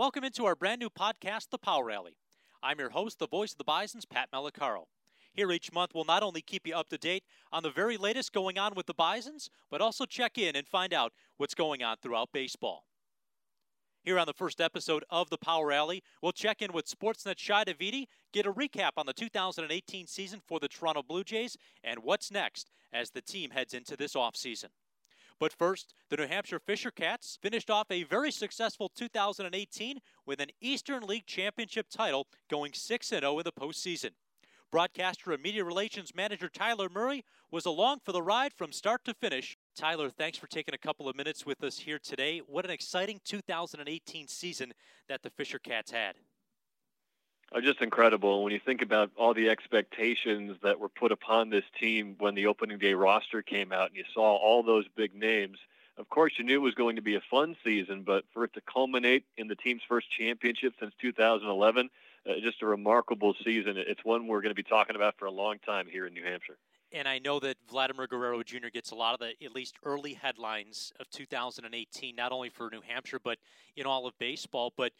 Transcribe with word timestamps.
Welcome 0.00 0.24
into 0.24 0.46
our 0.46 0.56
brand 0.56 0.80
new 0.80 0.88
podcast, 0.88 1.50
The 1.50 1.58
Power 1.58 1.90
Alley. 1.90 2.16
I'm 2.62 2.78
your 2.78 2.88
host, 2.88 3.18
the 3.18 3.28
voice 3.28 3.52
of 3.52 3.58
the 3.58 3.64
Bisons, 3.64 4.06
Pat 4.06 4.30
Malacaro. 4.32 4.84
Here 5.34 5.52
each 5.52 5.74
month, 5.74 5.90
we'll 5.94 6.06
not 6.06 6.22
only 6.22 6.40
keep 6.40 6.66
you 6.66 6.74
up 6.74 6.88
to 6.88 6.96
date 6.96 7.22
on 7.52 7.62
the 7.62 7.70
very 7.70 7.98
latest 7.98 8.32
going 8.32 8.56
on 8.56 8.72
with 8.74 8.86
the 8.86 8.94
Bisons, 8.94 9.50
but 9.70 9.82
also 9.82 10.06
check 10.06 10.38
in 10.38 10.56
and 10.56 10.66
find 10.66 10.94
out 10.94 11.12
what's 11.36 11.54
going 11.54 11.82
on 11.82 11.98
throughout 12.00 12.30
baseball. 12.32 12.86
Here 14.02 14.18
on 14.18 14.26
the 14.26 14.32
first 14.32 14.58
episode 14.58 15.04
of 15.10 15.28
the 15.28 15.36
Power 15.36 15.70
Alley, 15.70 16.02
we'll 16.22 16.32
check 16.32 16.62
in 16.62 16.72
with 16.72 16.86
Sportsnet 16.86 17.36
Shi 17.36 17.52
Davidi, 17.52 18.06
get 18.32 18.46
a 18.46 18.52
recap 18.54 18.92
on 18.96 19.04
the 19.04 19.12
2018 19.12 20.06
season 20.06 20.40
for 20.48 20.58
the 20.58 20.68
Toronto 20.68 21.02
Blue 21.02 21.24
Jays, 21.24 21.58
and 21.84 22.02
what's 22.02 22.30
next 22.30 22.70
as 22.90 23.10
the 23.10 23.20
team 23.20 23.50
heads 23.50 23.74
into 23.74 23.98
this 23.98 24.14
offseason. 24.14 24.70
But 25.40 25.54
first, 25.54 25.94
the 26.10 26.18
New 26.18 26.26
Hampshire 26.26 26.60
Fisher 26.60 26.90
Cats 26.90 27.38
finished 27.40 27.70
off 27.70 27.90
a 27.90 28.02
very 28.04 28.30
successful 28.30 28.90
2018 28.94 29.98
with 30.26 30.38
an 30.38 30.50
Eastern 30.60 31.02
League 31.02 31.26
Championship 31.26 31.86
title, 31.88 32.26
going 32.50 32.74
6 32.74 33.08
0 33.08 33.38
in 33.38 33.44
the 33.44 33.50
postseason. 33.50 34.10
Broadcaster 34.70 35.32
and 35.32 35.42
media 35.42 35.64
relations 35.64 36.14
manager 36.14 36.48
Tyler 36.48 36.88
Murray 36.88 37.24
was 37.50 37.64
along 37.64 38.00
for 38.04 38.12
the 38.12 38.22
ride 38.22 38.52
from 38.52 38.70
start 38.70 39.02
to 39.06 39.14
finish. 39.14 39.56
Tyler, 39.74 40.10
thanks 40.10 40.36
for 40.36 40.46
taking 40.46 40.74
a 40.74 40.78
couple 40.78 41.08
of 41.08 41.16
minutes 41.16 41.46
with 41.46 41.64
us 41.64 41.78
here 41.78 41.98
today. 41.98 42.40
What 42.46 42.66
an 42.66 42.70
exciting 42.70 43.18
2018 43.24 44.28
season 44.28 44.72
that 45.08 45.22
the 45.22 45.30
Fisher 45.30 45.58
Cats 45.58 45.90
had 45.90 46.16
are 47.52 47.60
just 47.60 47.80
incredible. 47.80 48.44
When 48.44 48.52
you 48.52 48.60
think 48.64 48.82
about 48.82 49.10
all 49.16 49.34
the 49.34 49.48
expectations 49.48 50.56
that 50.62 50.78
were 50.78 50.88
put 50.88 51.12
upon 51.12 51.50
this 51.50 51.64
team 51.78 52.16
when 52.18 52.34
the 52.34 52.46
opening 52.46 52.78
day 52.78 52.94
roster 52.94 53.42
came 53.42 53.72
out 53.72 53.88
and 53.88 53.96
you 53.96 54.04
saw 54.14 54.36
all 54.36 54.62
those 54.62 54.86
big 54.94 55.14
names, 55.14 55.58
of 55.96 56.08
course 56.08 56.34
you 56.38 56.44
knew 56.44 56.56
it 56.56 56.58
was 56.58 56.74
going 56.74 56.96
to 56.96 57.02
be 57.02 57.16
a 57.16 57.20
fun 57.30 57.56
season, 57.64 58.02
but 58.02 58.24
for 58.32 58.44
it 58.44 58.54
to 58.54 58.60
culminate 58.60 59.24
in 59.36 59.48
the 59.48 59.56
team's 59.56 59.82
first 59.88 60.10
championship 60.10 60.74
since 60.78 60.94
2011, 61.00 61.90
uh, 62.28 62.32
just 62.40 62.62
a 62.62 62.66
remarkable 62.66 63.34
season. 63.44 63.74
It's 63.76 64.04
one 64.04 64.26
we're 64.26 64.42
going 64.42 64.54
to 64.54 64.54
be 64.54 64.62
talking 64.62 64.94
about 64.94 65.16
for 65.18 65.26
a 65.26 65.30
long 65.30 65.58
time 65.58 65.86
here 65.90 66.06
in 66.06 66.14
New 66.14 66.24
Hampshire. 66.24 66.56
And 66.92 67.06
I 67.06 67.18
know 67.18 67.38
that 67.40 67.56
Vladimir 67.68 68.08
Guerrero 68.08 68.42
Jr. 68.42 68.68
gets 68.72 68.90
a 68.90 68.96
lot 68.96 69.14
of 69.14 69.20
the 69.20 69.44
at 69.44 69.54
least 69.54 69.76
early 69.84 70.14
headlines 70.14 70.92
of 70.98 71.08
2018, 71.10 72.16
not 72.16 72.32
only 72.32 72.48
for 72.48 72.68
New 72.70 72.80
Hampshire, 72.80 73.20
but 73.22 73.38
in 73.76 73.86
all 73.86 74.06
of 74.06 74.18
baseball. 74.18 74.72
But 74.76 74.92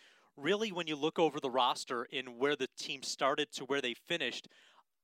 really, 0.43 0.73
when 0.73 0.87
you 0.87 0.97
look 0.97 1.19
over 1.19 1.41
the 1.41 1.51
roster 1.51 2.07
and 2.13 2.39
where 2.39 2.57
the 2.57 2.69
team 2.79 3.03
started 3.03 3.53
to 3.53 3.65
where 3.65 3.81
they 3.81 3.95
finished, 3.95 4.49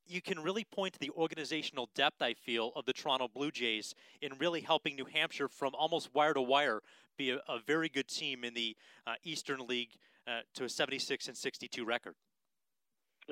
you 0.06 0.22
can 0.22 0.40
really 0.40 0.64
point 0.64 0.94
to 0.94 1.00
the 1.00 1.10
organizational 1.10 1.88
depth, 1.94 2.22
I 2.22 2.34
feel, 2.34 2.72
of 2.76 2.84
the 2.84 2.92
Toronto 2.92 3.28
Blue 3.28 3.50
Jays 3.50 3.94
in 4.22 4.32
really 4.38 4.60
helping 4.60 4.94
New 4.94 5.06
Hampshire 5.06 5.48
from 5.48 5.74
almost 5.74 6.14
wire 6.14 6.34
to 6.34 6.42
wire 6.42 6.80
be 7.16 7.30
a, 7.30 7.36
a 7.48 7.58
very 7.66 7.88
good 7.88 8.08
team 8.08 8.44
in 8.44 8.54
the 8.54 8.76
uh, 9.06 9.14
Eastern 9.24 9.66
League 9.66 9.90
uh, 10.26 10.40
to 10.54 10.64
a 10.64 10.68
76 10.68 11.28
and 11.28 11.36
62 11.36 11.84
record. 11.84 12.14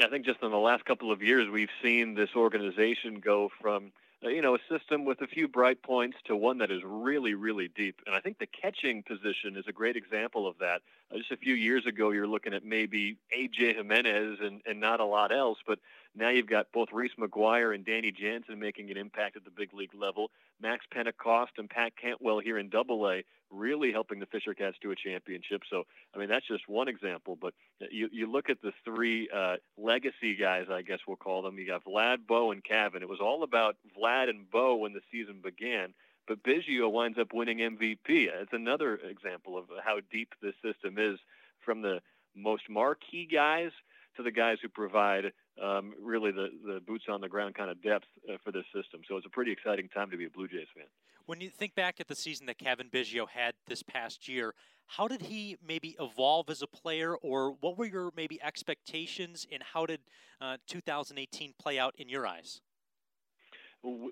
I 0.02 0.08
think 0.08 0.24
just 0.24 0.42
in 0.42 0.50
the 0.50 0.56
last 0.56 0.84
couple 0.84 1.12
of 1.12 1.22
years, 1.22 1.48
we've 1.48 1.68
seen 1.80 2.14
this 2.14 2.30
organization 2.34 3.20
go 3.20 3.50
from 3.60 3.92
uh, 4.24 4.28
you 4.28 4.40
know, 4.40 4.54
a 4.54 4.58
system 4.70 5.04
with 5.04 5.20
a 5.20 5.26
few 5.26 5.46
bright 5.48 5.82
points 5.82 6.16
to 6.24 6.36
one 6.36 6.58
that 6.58 6.70
is 6.70 6.80
really, 6.84 7.34
really 7.34 7.68
deep. 7.68 8.00
And 8.06 8.14
I 8.14 8.20
think 8.20 8.38
the 8.38 8.46
catching 8.46 9.02
position 9.02 9.56
is 9.56 9.64
a 9.68 9.72
great 9.72 9.96
example 9.96 10.46
of 10.46 10.56
that. 10.58 10.80
Uh, 11.12 11.18
just 11.18 11.32
a 11.32 11.36
few 11.36 11.54
years 11.54 11.86
ago, 11.86 12.10
you're 12.10 12.26
looking 12.26 12.54
at 12.54 12.64
maybe 12.64 13.16
A.J. 13.32 13.74
Jimenez 13.74 14.38
and, 14.40 14.60
and 14.66 14.80
not 14.80 15.00
a 15.00 15.04
lot 15.04 15.32
else, 15.32 15.58
but 15.66 15.78
now 16.14 16.28
you've 16.28 16.48
got 16.48 16.72
both 16.72 16.88
Reese 16.92 17.14
McGuire 17.18 17.74
and 17.74 17.84
Danny 17.84 18.12
Jansen 18.12 18.58
making 18.58 18.90
an 18.90 18.96
impact 18.96 19.36
at 19.36 19.44
the 19.44 19.50
big 19.50 19.74
league 19.74 19.94
level. 19.94 20.30
Max 20.60 20.84
Pentecost 20.92 21.52
and 21.58 21.68
Pat 21.68 21.92
Cantwell 21.96 22.38
here 22.38 22.58
in 22.58 22.68
Double 22.68 23.08
A 23.08 23.24
really 23.50 23.92
helping 23.92 24.20
the 24.20 24.26
Fisher 24.26 24.54
Cats 24.54 24.76
to 24.82 24.90
a 24.90 24.96
championship. 24.96 25.62
So, 25.70 25.84
I 26.14 26.18
mean, 26.18 26.28
that's 26.28 26.46
just 26.46 26.68
one 26.68 26.88
example. 26.88 27.36
But 27.40 27.54
you, 27.90 28.08
you 28.12 28.30
look 28.30 28.50
at 28.50 28.62
the 28.62 28.72
three 28.84 29.28
uh, 29.34 29.56
legacy 29.76 30.34
guys, 30.34 30.66
I 30.70 30.82
guess 30.82 31.00
we'll 31.06 31.16
call 31.16 31.42
them. 31.42 31.58
You 31.58 31.66
got 31.66 31.84
Vlad, 31.84 32.26
Bo, 32.26 32.50
and 32.50 32.64
Cavan. 32.64 33.02
It 33.02 33.08
was 33.08 33.20
all 33.20 33.42
about 33.42 33.76
Vlad 33.96 34.28
and 34.28 34.50
Bo 34.50 34.76
when 34.76 34.92
the 34.92 35.00
season 35.10 35.40
began. 35.42 35.94
But 36.26 36.42
Biggio 36.42 36.90
winds 36.90 37.18
up 37.18 37.28
winning 37.32 37.58
MVP. 37.58 37.98
It's 38.08 38.52
another 38.52 38.96
example 38.96 39.58
of 39.58 39.64
how 39.84 39.98
deep 40.10 40.32
this 40.42 40.54
system 40.62 40.96
is 40.98 41.18
from 41.64 41.82
the 41.82 42.00
most 42.34 42.62
marquee 42.68 43.28
guys 43.30 43.70
to 44.16 44.22
the 44.22 44.30
guys 44.30 44.58
who 44.62 44.68
provide 44.68 45.32
um, 45.62 45.94
really 46.00 46.30
the, 46.30 46.48
the 46.66 46.80
boots 46.80 47.04
on 47.08 47.20
the 47.20 47.28
ground 47.28 47.54
kind 47.54 47.70
of 47.70 47.82
depth 47.82 48.06
uh, 48.28 48.36
for 48.44 48.52
this 48.52 48.64
system. 48.74 49.02
So 49.08 49.16
it's 49.16 49.26
a 49.26 49.30
pretty 49.30 49.52
exciting 49.52 49.88
time 49.88 50.10
to 50.10 50.16
be 50.16 50.26
a 50.26 50.30
Blue 50.30 50.48
Jays 50.48 50.68
fan. 50.74 50.86
When 51.26 51.40
you 51.40 51.48
think 51.48 51.74
back 51.74 52.00
at 52.00 52.08
the 52.08 52.14
season 52.14 52.46
that 52.46 52.58
Cavan 52.58 52.90
Biggio 52.92 53.28
had 53.28 53.54
this 53.66 53.82
past 53.82 54.28
year, 54.28 54.54
how 54.86 55.08
did 55.08 55.22
he 55.22 55.56
maybe 55.66 55.96
evolve 55.98 56.50
as 56.50 56.60
a 56.60 56.66
player, 56.66 57.16
or 57.16 57.52
what 57.60 57.78
were 57.78 57.86
your 57.86 58.12
maybe 58.14 58.42
expectations, 58.42 59.46
and 59.50 59.62
how 59.62 59.86
did 59.86 60.00
uh, 60.40 60.58
2018 60.66 61.54
play 61.58 61.78
out 61.78 61.94
in 61.96 62.08
your 62.08 62.26
eyes? 62.26 62.60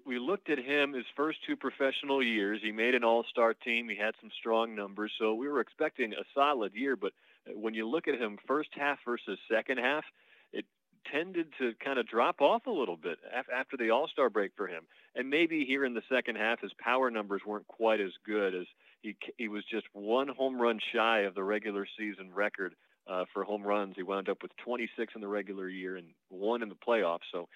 We 0.05 0.19
looked 0.19 0.51
at 0.51 0.59
him 0.59 0.93
his 0.93 1.07
first 1.17 1.39
two 1.47 1.57
professional 1.57 2.23
years. 2.23 2.61
He 2.63 2.73
made 2.73 2.95
an 2.95 3.05
all-star 3.05 3.55
team. 3.55 3.89
He 3.89 3.97
had 3.97 4.15
some 4.21 4.31
strong 4.39 4.75
numbers, 4.75 5.13
so 5.19 5.35
we 5.35 5.49
were 5.49 5.61
expecting 5.61 6.13
a 6.13 6.25
solid 6.35 6.73
year. 6.75 6.97
But 6.97 7.13
uh, 7.49 7.59
when 7.59 7.75
you 7.75 7.89
look 7.89 8.09
at 8.09 8.21
him 8.21 8.39
first 8.47 8.71
half 8.73 8.99
versus 9.05 9.39
second 9.51 9.79
half, 9.79 10.05
it 10.53 10.67
tended 11.11 11.49
to 11.59 11.73
kind 11.83 11.99
of 11.99 12.07
drop 12.07 12.41
off 12.41 12.67
a 12.67 12.71
little 12.71 12.97
bit 12.97 13.19
after 13.35 13.77
the 13.77 13.91
all-star 13.91 14.29
break 14.31 14.53
for 14.57 14.67
him. 14.67 14.85
And 15.15 15.31
maybe 15.31 15.65
here 15.65 15.85
in 15.85 15.95
the 15.95 16.03
second 16.11 16.37
half, 16.37 16.61
his 16.61 16.73
power 16.79 17.11
numbers 17.11 17.43
weren't 17.47 17.67
quite 17.67 18.01
as 18.01 18.13
good 18.27 18.55
as 18.55 18.67
he 19.01 19.17
he 19.37 19.49
was 19.49 19.65
just 19.71 19.87
one 19.93 20.29
home 20.29 20.61
run 20.61 20.79
shy 20.95 21.21
of 21.21 21.35
the 21.35 21.43
regular 21.43 21.87
season 21.99 22.31
record 22.33 22.75
uh, 23.07 23.25
for 23.33 23.45
home 23.45 23.63
runs. 23.63 23.95
He 23.97 24.03
wound 24.03 24.29
up 24.29 24.43
with 24.43 24.53
26 24.65 25.15
in 25.15 25.21
the 25.21 25.29
regular 25.29 25.69
year 25.69 25.97
and 25.97 26.09
one 26.29 26.63
in 26.63 26.69
the 26.69 26.77
playoffs. 26.77 27.27
So 27.33 27.49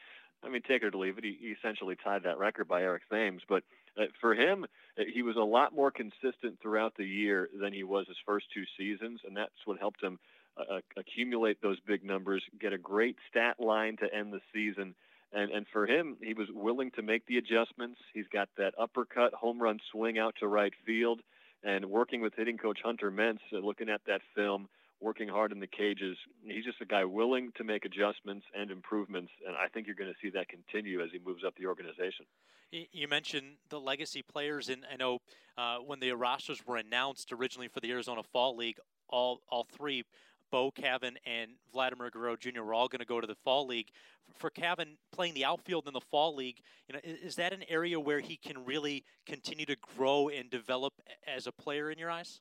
I 0.44 0.48
mean, 0.48 0.62
take 0.62 0.82
it 0.82 0.94
or 0.94 0.98
leave 0.98 1.18
it. 1.18 1.24
He, 1.24 1.36
he 1.40 1.48
essentially 1.48 1.96
tied 1.96 2.22
that 2.24 2.38
record 2.38 2.68
by 2.68 2.82
Eric 2.82 3.02
Thames. 3.10 3.42
But 3.48 3.64
uh, 3.98 4.04
for 4.20 4.34
him, 4.34 4.66
uh, 4.98 5.02
he 5.12 5.22
was 5.22 5.36
a 5.36 5.40
lot 5.40 5.74
more 5.74 5.90
consistent 5.90 6.60
throughout 6.60 6.94
the 6.96 7.04
year 7.04 7.48
than 7.58 7.72
he 7.72 7.82
was 7.82 8.06
his 8.06 8.16
first 8.24 8.46
two 8.52 8.64
seasons, 8.78 9.20
and 9.26 9.36
that's 9.36 9.52
what 9.64 9.78
helped 9.78 10.02
him 10.02 10.18
uh, 10.56 10.76
uh, 10.76 10.80
accumulate 10.96 11.60
those 11.60 11.78
big 11.86 12.04
numbers, 12.04 12.42
get 12.60 12.72
a 12.72 12.78
great 12.78 13.16
stat 13.30 13.56
line 13.58 13.96
to 13.98 14.14
end 14.14 14.32
the 14.32 14.40
season. 14.52 14.94
And, 15.32 15.50
and 15.50 15.66
for 15.72 15.86
him, 15.86 16.16
he 16.22 16.34
was 16.34 16.48
willing 16.52 16.90
to 16.92 17.02
make 17.02 17.26
the 17.26 17.38
adjustments. 17.38 17.98
He's 18.14 18.28
got 18.32 18.48
that 18.56 18.74
uppercut 18.78 19.34
home 19.34 19.60
run 19.60 19.80
swing 19.90 20.18
out 20.18 20.34
to 20.40 20.46
right 20.46 20.72
field. 20.84 21.20
And 21.64 21.86
working 21.86 22.20
with 22.20 22.34
hitting 22.36 22.58
coach 22.58 22.78
Hunter 22.84 23.10
Mense, 23.10 23.40
uh, 23.52 23.58
looking 23.58 23.88
at 23.88 24.02
that 24.06 24.20
film, 24.34 24.68
working 25.00 25.28
hard 25.28 25.52
in 25.52 25.60
the 25.60 25.66
cages. 25.66 26.16
He's 26.44 26.64
just 26.64 26.80
a 26.80 26.86
guy 26.86 27.04
willing 27.04 27.52
to 27.56 27.64
make 27.64 27.84
adjustments 27.84 28.46
and 28.58 28.70
improvements, 28.70 29.30
and 29.46 29.56
I 29.56 29.68
think 29.68 29.86
you're 29.86 29.96
going 29.96 30.12
to 30.12 30.18
see 30.22 30.30
that 30.30 30.48
continue 30.48 31.02
as 31.02 31.10
he 31.12 31.18
moves 31.24 31.44
up 31.44 31.54
the 31.58 31.66
organization. 31.66 32.26
You 32.70 33.06
mentioned 33.06 33.56
the 33.68 33.78
legacy 33.78 34.22
players, 34.22 34.68
and 34.68 34.84
I 34.90 34.96
know 34.96 35.18
uh, 35.56 35.76
when 35.78 36.00
the 36.00 36.12
rosters 36.12 36.66
were 36.66 36.76
announced 36.76 37.32
originally 37.32 37.68
for 37.68 37.80
the 37.80 37.90
Arizona 37.90 38.22
Fall 38.32 38.56
League, 38.56 38.78
all 39.08 39.40
all 39.48 39.64
three, 39.64 40.02
Bo 40.50 40.70
Cavan 40.70 41.16
and 41.24 41.52
Vladimir 41.72 42.10
Guerrero 42.10 42.36
Jr. 42.36 42.62
were 42.62 42.74
all 42.74 42.88
going 42.88 43.00
to 43.00 43.06
go 43.06 43.20
to 43.20 43.26
the 43.26 43.36
Fall 43.44 43.66
League. 43.66 43.88
For 44.34 44.50
Cavan 44.50 44.96
playing 45.12 45.34
the 45.34 45.44
outfield 45.44 45.86
in 45.86 45.94
the 45.94 46.00
Fall 46.00 46.34
League, 46.34 46.60
you 46.88 46.94
know, 46.94 47.00
is 47.04 47.36
that 47.36 47.52
an 47.52 47.62
area 47.68 47.98
where 48.00 48.20
he 48.20 48.36
can 48.36 48.64
really 48.64 49.04
continue 49.24 49.66
to 49.66 49.76
grow 49.96 50.28
and 50.28 50.50
develop 50.50 50.94
as 51.26 51.46
a 51.46 51.52
player 51.52 51.90
in 51.90 51.98
your 51.98 52.10
eyes? 52.10 52.40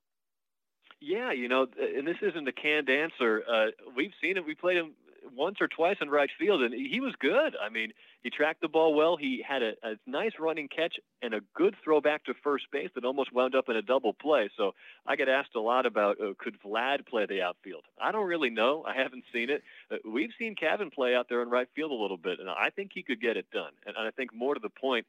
Yeah, 1.02 1.32
you 1.32 1.48
know, 1.48 1.68
and 1.80 2.08
this 2.08 2.18
isn't 2.22 2.48
a 2.48 2.52
canned 2.52 2.90
answer. 2.90 3.44
Uh, 3.48 3.66
we've 3.96 4.14
seen 4.22 4.38
it. 4.38 4.46
We 4.46 4.56
played 4.56 4.78
him 4.78 4.94
once 5.36 5.58
or 5.60 5.68
twice 5.68 5.98
in 6.02 6.10
right 6.10 6.30
field, 6.38 6.62
and 6.62 6.74
he 6.74 7.00
was 7.00 7.14
good. 7.20 7.56
I 7.62 7.70
mean, 7.70 7.94
he 8.24 8.30
tracked 8.30 8.62
the 8.62 8.68
ball 8.68 8.94
well. 8.94 9.18
He 9.18 9.44
had 9.48 9.62
a, 9.62 9.74
a 9.84 9.96
nice 10.08 10.34
running 10.40 10.68
catch 10.68 10.98
and 11.22 11.34
a 11.34 11.42
good 11.54 11.76
throw 11.84 12.02
back 12.02 12.26
to 12.26 12.34
first 12.44 12.66
base 12.72 12.90
that 12.96 13.06
almost 13.06 13.34
wound 13.34 13.56
up 13.56 13.70
in 13.70 13.76
a 13.76 13.82
double 13.82 14.14
play. 14.14 14.50
So 14.58 14.74
I 15.06 15.16
get 15.16 15.30
asked 15.30 15.56
a 15.56 15.60
lot 15.60 15.86
about 15.86 16.20
uh, 16.22 16.34
could 16.38 16.58
Vlad 16.62 17.06
play 17.06 17.26
the 17.26 17.42
outfield? 17.42 17.84
I 18.02 18.12
don't 18.12 18.28
really 18.28 18.50
know. 18.50 18.84
I 18.88 18.96
haven't 18.96 19.26
seen 19.34 19.50
it. 19.50 19.64
Uh, 19.92 19.98
we've 20.10 20.32
seen 20.40 20.56
Cavan 20.56 20.92
play 20.92 21.16
out 21.16 21.28
there 21.30 21.42
in 21.42 21.50
right 21.50 21.68
field 21.76 21.92
a 21.92 21.96
little 21.96 22.18
bit, 22.18 22.40
and 22.40 22.50
I 22.50 22.70
think 22.76 22.92
he 22.94 23.04
could 23.04 23.22
get 23.22 23.38
it 23.38 23.50
done. 23.52 23.72
And, 23.86 23.96
and 23.98 24.08
I 24.08 24.12
think 24.12 24.34
more 24.34 24.54
to 24.54 24.60
the 24.60 24.70
point, 24.70 25.06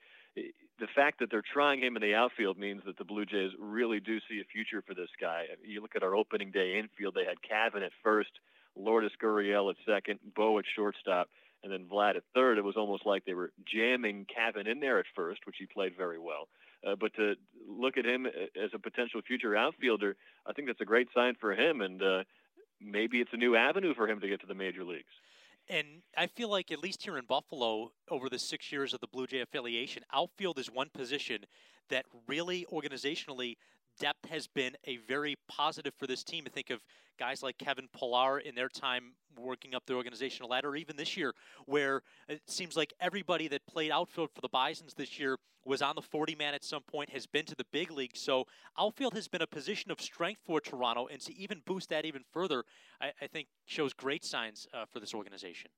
the 0.79 0.87
fact 0.95 1.21
that 1.21 1.31
they're 1.31 1.43
trying 1.43 1.81
him 1.81 1.97
in 1.97 2.03
the 2.03 2.15
outfield 2.15 2.59
means 2.59 2.83
that 2.87 2.99
the 2.99 3.05
Blue 3.05 3.25
Jays 3.25 3.53
really 3.59 4.01
do 4.01 4.19
see 4.29 4.41
a 4.41 4.45
future 4.45 4.83
for 4.87 4.95
this 4.95 5.09
guy. 5.21 5.45
You 5.65 5.81
look 5.81 5.97
at 5.97 6.03
our 6.03 6.15
opening 6.15 6.51
day 6.51 6.79
infield; 6.79 7.15
they 7.15 7.25
had 7.25 7.43
Cavan 7.43 7.83
at 7.83 7.93
first, 8.03 8.31
Lourdes 8.77 9.13
Gurriel 9.23 9.71
at 9.71 9.77
second, 9.87 10.21
Bo 10.35 10.59
at 10.59 10.65
shortstop, 10.75 11.29
and 11.63 11.73
then 11.73 11.87
Vlad 11.91 12.17
at 12.17 12.25
third. 12.35 12.59
It 12.59 12.65
was 12.65 12.77
almost 12.77 13.07
like 13.07 13.25
they 13.25 13.35
were 13.35 13.53
jamming 13.65 14.27
Cavan 14.27 14.67
in 14.67 14.81
there 14.81 14.99
at 14.99 15.07
first, 15.15 15.41
which 15.47 15.57
he 15.59 15.67
played 15.67 15.97
very 15.97 16.19
well. 16.19 16.49
Uh, 16.87 16.95
but 16.95 17.15
to 17.15 17.35
look 17.69 17.97
at 17.97 18.05
him 18.05 18.27
as 18.27 18.71
a 18.75 18.79
potential 18.79 19.21
future 19.27 19.57
outfielder, 19.57 20.15
I 20.47 20.53
think 20.53 20.69
that's 20.69 20.81
a 20.81 20.85
great 20.85 21.09
sign 21.15 21.35
for 21.41 21.55
him, 21.55 21.81
and 21.81 22.03
uh, 22.03 22.25
maybe 22.81 23.21
it's 23.21 23.33
a 23.33 23.39
new 23.39 23.57
avenue 23.57 23.95
for 23.95 24.07
him 24.07 24.21
to 24.21 24.29
get 24.29 24.41
to 24.43 24.47
the 24.47 24.55
major 24.55 24.85
leagues. 24.85 25.13
And 25.69 26.03
I 26.17 26.29
feel 26.29 26.49
like, 26.49 26.71
at 26.71 26.83
least 26.83 27.03
here 27.03 27.19
in 27.19 27.25
Buffalo, 27.25 27.91
over 28.09 28.29
the 28.29 28.39
six 28.39 28.71
years 28.71 28.95
of 28.95 29.01
the 29.01 29.09
Blue 29.09 29.27
Jay 29.27 29.41
affiliation, 29.41 30.05
outfield 30.13 30.59
is 30.59 30.71
one 30.71 30.91
position 30.91 31.45
that 31.89 32.05
really 32.29 32.67
organizationally 32.73 33.57
depth 33.99 34.29
has 34.29 34.47
been 34.47 34.77
a 34.85 34.99
very 35.09 35.37
positive 35.49 35.93
for 35.99 36.07
this 36.07 36.23
team. 36.23 36.45
I 36.47 36.51
think 36.51 36.71
of 36.71 36.81
guys 37.19 37.43
like 37.43 37.59
Kevin 37.59 37.89
Pillar 37.99 38.39
in 38.39 38.55
their 38.55 38.69
time 38.69 39.15
working 39.39 39.75
up 39.75 39.85
the 39.87 39.95
organizational 39.95 40.51
ladder, 40.51 40.77
even 40.77 40.97
this 40.97 41.17
year, 41.17 41.35
where 41.67 42.03
it 42.29 42.43
seems 42.47 42.77
like 42.77 42.93
everybody 43.01 43.49
that 43.49 43.67
played 43.67 43.91
outfield 43.91 44.31
for 44.35 44.41
the 44.41 44.49
Bisons 44.49 44.95
this 44.95 45.19
year 45.19 45.39
was 45.65 45.83
on 45.83 45.97
the 45.97 46.03
40 46.03 46.37
man 46.37 46.55
at 46.55 46.65
some 46.65 46.83
point, 46.83 47.11
has 47.11 47.27
been 47.27 47.45
to 47.45 47.55
the 47.57 47.67
big 47.73 47.91
league. 47.91 48.17
So 48.17 48.47
outfield 48.79 49.15
has 49.15 49.29
been 49.29 49.43
a 49.43 49.47
position 49.47 49.91
of 49.91 50.01
strength 50.01 50.41
for 50.47 50.61
Toronto, 50.61 51.07
and 51.07 51.21
to 51.23 51.35
even 51.37 51.63
boost 51.67 51.91
that 51.91 52.05
even 52.05 52.23
further, 52.33 52.65
I, 53.01 53.13
I 53.21 53.27
think 53.27 53.49
shows 53.67 53.93
great 53.93 54.25
signs 54.25 54.69
uh, 54.73 54.85
for 54.91 55.01
this 55.01 55.13
organization. 55.13 55.71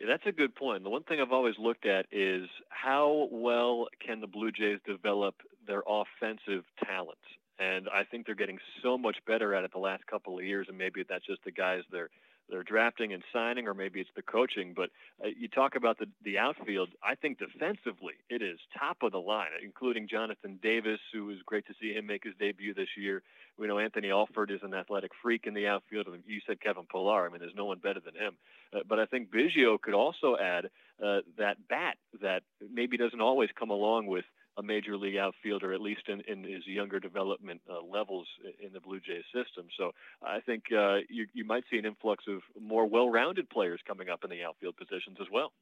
Yeah, 0.00 0.08
that's 0.08 0.26
a 0.26 0.32
good 0.32 0.54
point. 0.54 0.82
The 0.82 0.90
one 0.90 1.04
thing 1.04 1.20
I've 1.20 1.32
always 1.32 1.54
looked 1.58 1.86
at 1.86 2.06
is 2.10 2.48
how 2.68 3.28
well 3.30 3.88
can 4.04 4.20
the 4.20 4.26
Blue 4.26 4.50
Jays 4.50 4.78
develop 4.86 5.36
their 5.66 5.82
offensive 5.86 6.64
talents. 6.84 7.22
And 7.58 7.88
I 7.88 8.04
think 8.04 8.26
they're 8.26 8.34
getting 8.34 8.58
so 8.82 8.98
much 8.98 9.16
better 9.26 9.54
at 9.54 9.64
it 9.64 9.72
the 9.72 9.78
last 9.78 10.06
couple 10.06 10.38
of 10.38 10.44
years, 10.44 10.66
and 10.68 10.76
maybe 10.76 11.02
that's 11.08 11.24
just 11.24 11.42
the 11.44 11.50
guys 11.50 11.80
they're 11.90 12.10
they're 12.48 12.62
drafting 12.62 13.12
and 13.12 13.22
signing, 13.32 13.66
or 13.66 13.74
maybe 13.74 14.00
it's 14.00 14.10
the 14.14 14.22
coaching. 14.22 14.72
But 14.74 14.90
uh, 15.22 15.28
you 15.38 15.48
talk 15.48 15.74
about 15.74 15.98
the 15.98 16.06
the 16.24 16.38
outfield. 16.38 16.90
I 17.02 17.14
think 17.14 17.38
defensively, 17.38 18.14
it 18.30 18.42
is 18.42 18.58
top 18.78 18.98
of 19.02 19.12
the 19.12 19.18
line, 19.18 19.48
including 19.62 20.08
Jonathan 20.08 20.58
Davis, 20.62 21.00
who 21.12 21.26
was 21.26 21.36
great 21.44 21.66
to 21.66 21.74
see 21.80 21.92
him 21.92 22.06
make 22.06 22.24
his 22.24 22.34
debut 22.38 22.74
this 22.74 22.88
year. 22.96 23.22
We 23.58 23.66
know 23.66 23.78
Anthony 23.78 24.10
Alford 24.10 24.50
is 24.50 24.60
an 24.62 24.74
athletic 24.74 25.12
freak 25.22 25.46
in 25.46 25.54
the 25.54 25.66
outfield. 25.66 26.06
You 26.26 26.40
said 26.46 26.60
Kevin 26.60 26.84
Pillar. 26.90 27.26
I 27.26 27.30
mean, 27.30 27.40
there's 27.40 27.54
no 27.54 27.64
one 27.64 27.78
better 27.78 28.00
than 28.00 28.14
him. 28.14 28.36
Uh, 28.74 28.80
but 28.88 28.98
I 28.98 29.06
think 29.06 29.30
Biggio 29.30 29.80
could 29.80 29.94
also 29.94 30.36
add 30.36 30.66
uh, 31.02 31.20
that 31.38 31.56
bat 31.68 31.96
that 32.20 32.42
maybe 32.72 32.96
doesn't 32.96 33.20
always 33.20 33.50
come 33.58 33.70
along 33.70 34.06
with 34.06 34.24
a 34.58 34.62
major 34.62 34.96
league 34.96 35.16
outfielder, 35.16 35.72
at 35.72 35.80
least 35.80 36.08
in, 36.08 36.20
in 36.22 36.42
his 36.42 36.66
younger 36.66 36.98
development 36.98 37.60
uh, 37.70 37.82
levels 37.82 38.26
in 38.64 38.72
the 38.72 38.80
Blue 38.80 39.00
Jays 39.00 39.24
system. 39.34 39.66
So 39.76 39.92
I 40.22 40.40
think 40.40 40.64
uh, 40.72 40.98
you, 41.08 41.26
you 41.34 41.44
might 41.44 41.64
see 41.70 41.78
an 41.78 41.84
influx 41.84 42.24
of 42.26 42.40
more 42.60 42.86
well-rounded 42.86 43.50
players 43.50 43.80
coming 43.86 44.08
up 44.08 44.24
in 44.24 44.30
the 44.30 44.42
outfield 44.42 44.76
positions 44.76 45.18
as 45.20 45.26
well. 45.30 45.52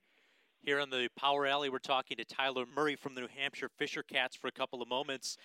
Here 0.61 0.81
on 0.81 0.89
the 0.89 1.09
Power 1.19 1.47
Alley, 1.47 1.69
we're 1.69 1.79
talking 1.79 2.17
to 2.17 2.25
Tyler 2.25 2.65
Murray 2.75 2.97
from 2.97 3.15
the 3.15 3.21
New 3.21 3.29
Hampshire 3.37 3.69
Fisher 3.69 4.03
Cats 4.03 4.35
for 4.35 4.49
a 4.49 4.53
couple 4.53 4.81
of 4.81 4.89
moments. 4.89 5.37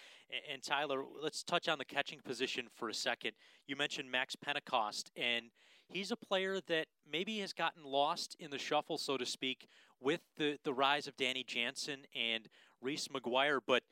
And 0.49 0.63
Tyler, 0.63 1.03
let's 1.21 1.43
touch 1.43 1.67
on 1.67 1.77
the 1.77 1.83
catching 1.83 2.19
position 2.21 2.67
for 2.73 2.87
a 2.87 2.93
second. 2.93 3.31
You 3.67 3.75
mentioned 3.75 4.09
Max 4.09 4.37
Pentecost, 4.37 5.11
and 5.17 5.47
he's 5.89 6.11
a 6.11 6.15
player 6.15 6.59
that 6.67 6.85
maybe 7.11 7.39
has 7.39 7.51
gotten 7.51 7.83
lost 7.83 8.37
in 8.39 8.49
the 8.49 8.57
shuffle, 8.57 8.97
so 8.97 9.17
to 9.17 9.25
speak, 9.25 9.67
with 9.99 10.21
the, 10.37 10.57
the 10.63 10.73
rise 10.73 11.05
of 11.05 11.17
Danny 11.17 11.43
Jansen 11.43 12.05
and 12.15 12.47
Reese 12.81 13.07
McGuire. 13.07 13.59
But 13.65 13.83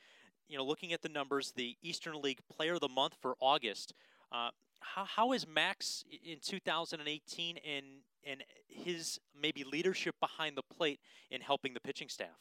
you 0.48 0.58
know, 0.58 0.64
looking 0.64 0.94
at 0.94 1.02
the 1.02 1.10
numbers, 1.10 1.54
the 1.56 1.76
Eastern 1.82 2.22
League 2.22 2.40
Player 2.50 2.76
of 2.76 2.82
the 2.82 2.90
Month 2.90 3.16
for 3.22 3.36
August. 3.40 3.94
Uh, 4.32 4.50
how, 4.80 5.06
how 5.06 5.32
is 5.34 5.48
Max 5.48 6.04
in 6.24 6.38
2018 6.42 7.58
and 7.58 7.86
and 8.26 8.44
his 8.68 9.20
maybe 9.40 9.64
leadership 9.64 10.16
behind 10.20 10.58
the 10.58 10.64
plate 10.64 11.00
in 11.32 11.42
helping 11.42 11.74
the 11.74 11.80
pitching 11.80 12.10
staff? 12.10 12.38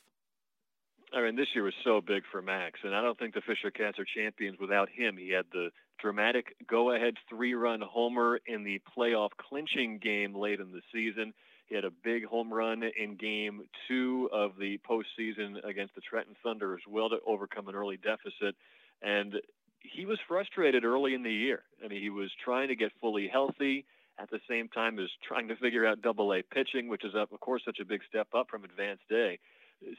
I 1.13 1.23
mean, 1.23 1.37
this 1.37 1.47
year 1.55 1.63
was 1.63 1.75
so 1.85 2.01
big 2.01 2.25
for 2.33 2.43
Max, 2.43 2.81
and 2.83 2.95
I 2.95 3.01
don't 3.01 3.17
think 3.17 3.35
the 3.35 3.41
Fisher 3.41 3.71
Cats 3.71 3.99
are 3.99 4.05
champions 4.05 4.59
without 4.59 4.89
him. 4.89 5.17
He 5.17 5.31
had 5.31 5.47
the 5.53 5.71
dramatic 6.01 6.57
go-ahead 6.67 7.15
three-run 7.29 7.81
homer 7.81 8.41
in 8.45 8.65
the 8.65 8.81
playoff 8.97 9.31
clinching 9.39 9.99
game 10.03 10.35
late 10.35 10.59
in 10.59 10.73
the 10.73 10.83
season. 10.93 11.33
He 11.67 11.75
had 11.75 11.85
a 11.85 11.91
big 11.91 12.25
home 12.25 12.53
run 12.53 12.83
in 12.83 13.17
game 13.17 13.63
two 13.89 14.29
of 14.33 14.53
the 14.59 14.79
postseason 14.89 15.65
against 15.65 15.95
the 15.95 16.01
Trenton 16.01 16.37
Thunder 16.43 16.75
as 16.75 16.81
well 16.89 17.09
to 17.09 17.19
overcome 17.27 17.69
an 17.69 17.75
early 17.75 17.97
deficit. 17.97 18.55
And 19.03 19.35
he 19.81 20.07
was 20.07 20.19
frustrated 20.29 20.85
early 20.85 21.15
in 21.15 21.23
the 21.23 21.33
year. 21.33 21.63
I 21.85 21.89
mean, 21.89 22.01
he 22.01 22.11
was 22.11 22.31
trying 22.45 22.69
to 22.69 22.77
get 22.77 22.93
fully 23.01 23.29
healthy 23.29 23.85
at 24.19 24.31
the 24.31 24.41
same 24.49 24.69
time 24.69 24.99
as 24.99 25.09
trying 25.27 25.49
to 25.49 25.57
figure 25.57 25.87
out 25.87 26.03
double 26.03 26.33
A 26.33 26.43
pitching, 26.43 26.89
which 26.89 27.05
is, 27.05 27.13
of 27.15 27.29
course, 27.41 27.63
such 27.65 27.79
a 27.81 27.85
big 27.85 28.01
step 28.09 28.29
up 28.35 28.49
from 28.49 28.65
advanced 28.65 29.05
A. 29.13 29.39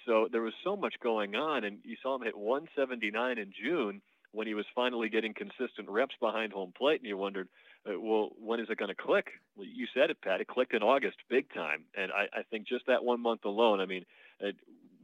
So 0.05 0.27
there 0.31 0.41
was 0.41 0.53
so 0.63 0.75
much 0.75 0.95
going 1.03 1.35
on, 1.35 1.63
and 1.63 1.79
you 1.83 1.97
saw 2.01 2.15
him 2.15 2.23
hit 2.23 2.35
179 2.37 3.37
in 3.37 3.53
June 3.61 4.01
when 4.31 4.47
he 4.47 4.53
was 4.53 4.65
finally 4.73 5.09
getting 5.09 5.33
consistent 5.33 5.87
reps 5.87 6.15
behind 6.19 6.51
home 6.51 6.73
plate, 6.77 6.99
and 6.99 7.07
you 7.07 7.17
wondered, 7.17 7.47
well, 7.95 8.31
when 8.39 8.59
is 8.59 8.67
it 8.69 8.77
going 8.77 8.89
to 8.89 8.95
click? 8.95 9.27
Well, 9.55 9.67
you 9.67 9.87
said 9.93 10.09
it, 10.09 10.21
Pat. 10.21 10.41
It 10.41 10.47
clicked 10.47 10.73
in 10.73 10.83
August, 10.83 11.17
big 11.29 11.53
time. 11.53 11.85
And 11.95 12.11
I, 12.11 12.39
I 12.39 12.43
think 12.43 12.67
just 12.67 12.87
that 12.87 13.03
one 13.03 13.21
month 13.21 13.45
alone, 13.45 13.79
I 13.79 13.85
mean, 13.85 14.05
uh, 14.43 14.51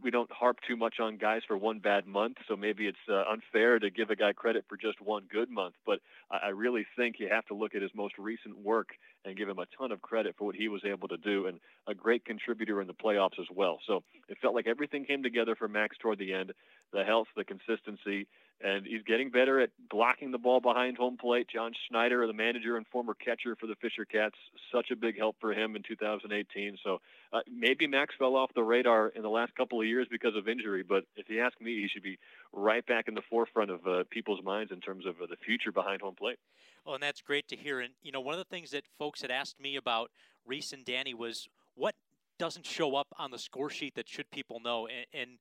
we 0.04 0.12
don't 0.12 0.30
harp 0.32 0.58
too 0.68 0.76
much 0.76 0.96
on 1.00 1.18
guys 1.18 1.42
for 1.48 1.58
one 1.58 1.80
bad 1.80 2.06
month, 2.06 2.36
so 2.48 2.58
maybe 2.58 2.88
it's 2.88 2.98
uh, 3.10 3.24
unfair 3.32 3.80
to 3.80 3.90
give 3.90 4.10
a 4.10 4.16
guy 4.16 4.34
credit 4.34 4.66
for 4.68 4.76
just 4.76 5.00
one 5.02 5.24
good 5.32 5.50
month. 5.50 5.76
But 5.86 6.00
I, 6.30 6.48
I 6.48 6.50
really 6.50 6.86
think 6.98 7.16
you 7.20 7.30
have 7.32 7.46
to 7.46 7.54
look 7.54 7.74
at 7.74 7.82
his 7.82 7.92
most 7.96 8.18
recent 8.18 8.60
work 8.60 8.90
and 9.24 9.38
give 9.38 9.48
him 9.48 9.60
a 9.60 9.66
ton 9.78 9.94
of 9.94 10.02
credit 10.02 10.36
for 10.38 10.46
what 10.46 10.56
he 10.56 10.68
was 10.68 10.84
able 10.86 11.08
to 11.08 11.18
do, 11.18 11.48
and 11.48 11.60
a 11.88 11.96
great 11.96 12.26
contributor 12.26 12.82
in 12.82 12.88
the 12.88 12.94
playoffs 12.94 13.40
as 13.40 13.48
well. 13.56 13.80
So 13.88 14.04
it 14.28 14.38
felt 14.42 14.56
like 14.56 14.68
everything 14.68 15.06
came 15.06 15.24
together 15.24 15.56
for 15.56 15.70
Max 15.70 15.98
toward 15.98 16.20
the 16.20 16.34
end: 16.34 16.52
the 16.92 17.04
health, 17.04 17.28
the 17.38 17.46
consistency, 17.46 18.28
and 18.64 18.86
he's 18.86 19.04
getting 19.04 19.30
better 19.30 19.60
at 19.60 19.72
blocking 19.90 20.32
the 20.32 20.38
ball 20.38 20.62
behind 20.62 20.96
home 20.96 21.18
plate. 21.18 21.48
John 21.54 21.74
Schneider, 21.88 22.26
the 22.26 22.34
manager 22.34 22.78
and 22.78 22.88
former 22.88 23.14
catcher 23.14 23.58
for 23.58 23.68
the 23.68 23.76
Fisher 23.76 24.06
Cats, 24.06 24.36
such 24.72 24.90
a 24.90 24.96
big 24.96 25.18
help 25.18 25.36
for 25.42 25.54
him 25.54 25.76
in 25.76 25.84
2018. 25.84 26.78
So 26.82 27.02
uh, 27.34 27.42
maybe 27.52 27.88
Max 27.88 28.16
fell 28.18 28.38
off 28.38 28.52
the 28.56 28.64
radar 28.64 29.10
in 29.10 29.22
the 29.22 29.30
last 29.30 29.54
couple 29.56 29.82
of 29.82 29.86
years 29.86 30.08
because 30.10 30.36
of 30.38 30.48
injury, 30.48 30.82
but 30.82 31.04
if 31.18 31.30
you 31.30 31.42
ask 31.42 31.60
me, 31.60 31.82
he 31.82 31.90
should 31.90 32.04
be 32.04 32.18
right 32.54 32.86
back 32.86 33.10
in 33.10 33.16
the 33.16 33.22
forefront 33.30 33.70
of 33.70 33.86
uh, 33.86 34.04
people's 34.10 34.42
minds 34.42 34.72
in 34.72 34.80
terms 34.80 35.06
of 35.06 35.16
uh, 35.22 35.26
the 35.30 35.36
future 35.36 35.72
behind 35.72 36.02
home 36.02 36.16
plate. 36.16 36.40
Well, 36.86 36.96
and 36.96 37.04
that's 37.04 37.22
great 37.22 37.50
to 37.50 37.58
hear. 37.58 37.82
And 37.82 37.94
you 38.02 38.14
know, 38.14 38.22
one 38.22 38.34
of 38.34 38.40
the 38.40 38.56
things 38.56 38.72
that 38.72 38.84
folks 38.98 39.22
had 39.22 39.32
asked 39.32 39.60
me 39.60 39.76
about 39.76 40.10
Reese 40.46 40.72
and 40.72 40.86
Danny 40.86 41.14
was 41.14 41.48
what 41.76 41.96
doesn't 42.40 42.66
show 42.66 42.96
up 42.96 43.08
on 43.18 43.32
the 43.32 43.40
score 43.40 43.70
sheet 43.70 43.96
that 43.96 44.08
should 44.08 44.30
people 44.32 44.60
know, 44.60 44.88
and, 44.88 45.06
and 45.14 45.32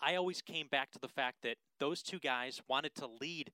I 0.00 0.14
always 0.16 0.42
came 0.42 0.68
back 0.68 0.90
to 0.92 0.98
the 0.98 1.08
fact 1.08 1.42
that 1.42 1.56
those 1.78 2.02
two 2.02 2.18
guys 2.18 2.60
wanted 2.68 2.94
to 2.96 3.06
lead 3.20 3.50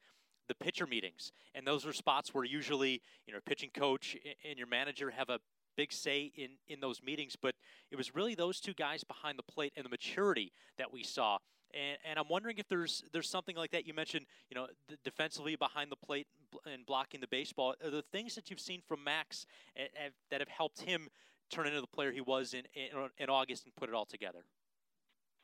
the 0.49 0.55
pitcher 0.55 0.87
meetings, 0.87 1.33
and 1.55 1.67
those 1.67 1.85
were 1.85 1.93
spots 1.93 2.35
where 2.35 2.45
usually 2.45 3.03
you 3.27 3.33
know 3.33 3.41
pitching 3.45 3.71
coach 3.75 4.17
and 4.49 4.59
your 4.59 4.67
manager 4.67 5.11
have 5.11 5.31
a 5.31 5.41
big 5.77 5.93
say 5.93 6.33
in 6.37 6.51
in 6.69 6.81
those 6.81 7.03
meetings. 7.03 7.37
But 7.41 7.55
it 7.91 7.97
was 7.97 8.15
really 8.15 8.35
those 8.35 8.61
two 8.61 8.75
guys 8.75 9.05
behind 9.05 9.39
the 9.39 9.43
plate 9.43 9.73
and 9.77 9.85
the 9.85 9.91
maturity 9.91 10.53
that 10.79 10.93
we 10.93 11.03
saw. 11.03 11.39
And, 11.73 11.99
and 12.09 12.19
I'm 12.19 12.29
wondering 12.29 12.59
if 12.59 12.69
there's 12.69 13.05
there's 13.13 13.29
something 13.29 13.57
like 13.57 13.71
that. 13.73 13.87
You 13.87 13.95
mentioned 13.95 14.27
you 14.51 14.55
know 14.55 14.67
defensively 15.03 15.57
behind 15.57 15.91
the 15.91 15.97
plate 15.97 16.27
and 16.71 16.85
blocking 16.85 17.21
the 17.21 17.29
baseball. 17.29 17.75
Are 17.83 17.91
the 17.91 18.03
things 18.13 18.35
that 18.35 18.51
you've 18.51 18.61
seen 18.61 18.83
from 18.87 19.03
Max 19.03 19.47
that 20.31 20.41
have 20.41 20.49
helped 20.49 20.83
him 20.83 21.09
turn 21.51 21.67
into 21.67 21.81
the 21.81 21.87
player 21.87 22.11
he 22.11 22.21
was 22.21 22.55
in, 22.55 22.63
in, 22.75 23.09
in 23.19 23.29
August 23.29 23.65
and 23.65 23.75
put 23.77 23.89
it 23.89 23.95
all 23.95 24.07
together? 24.07 24.45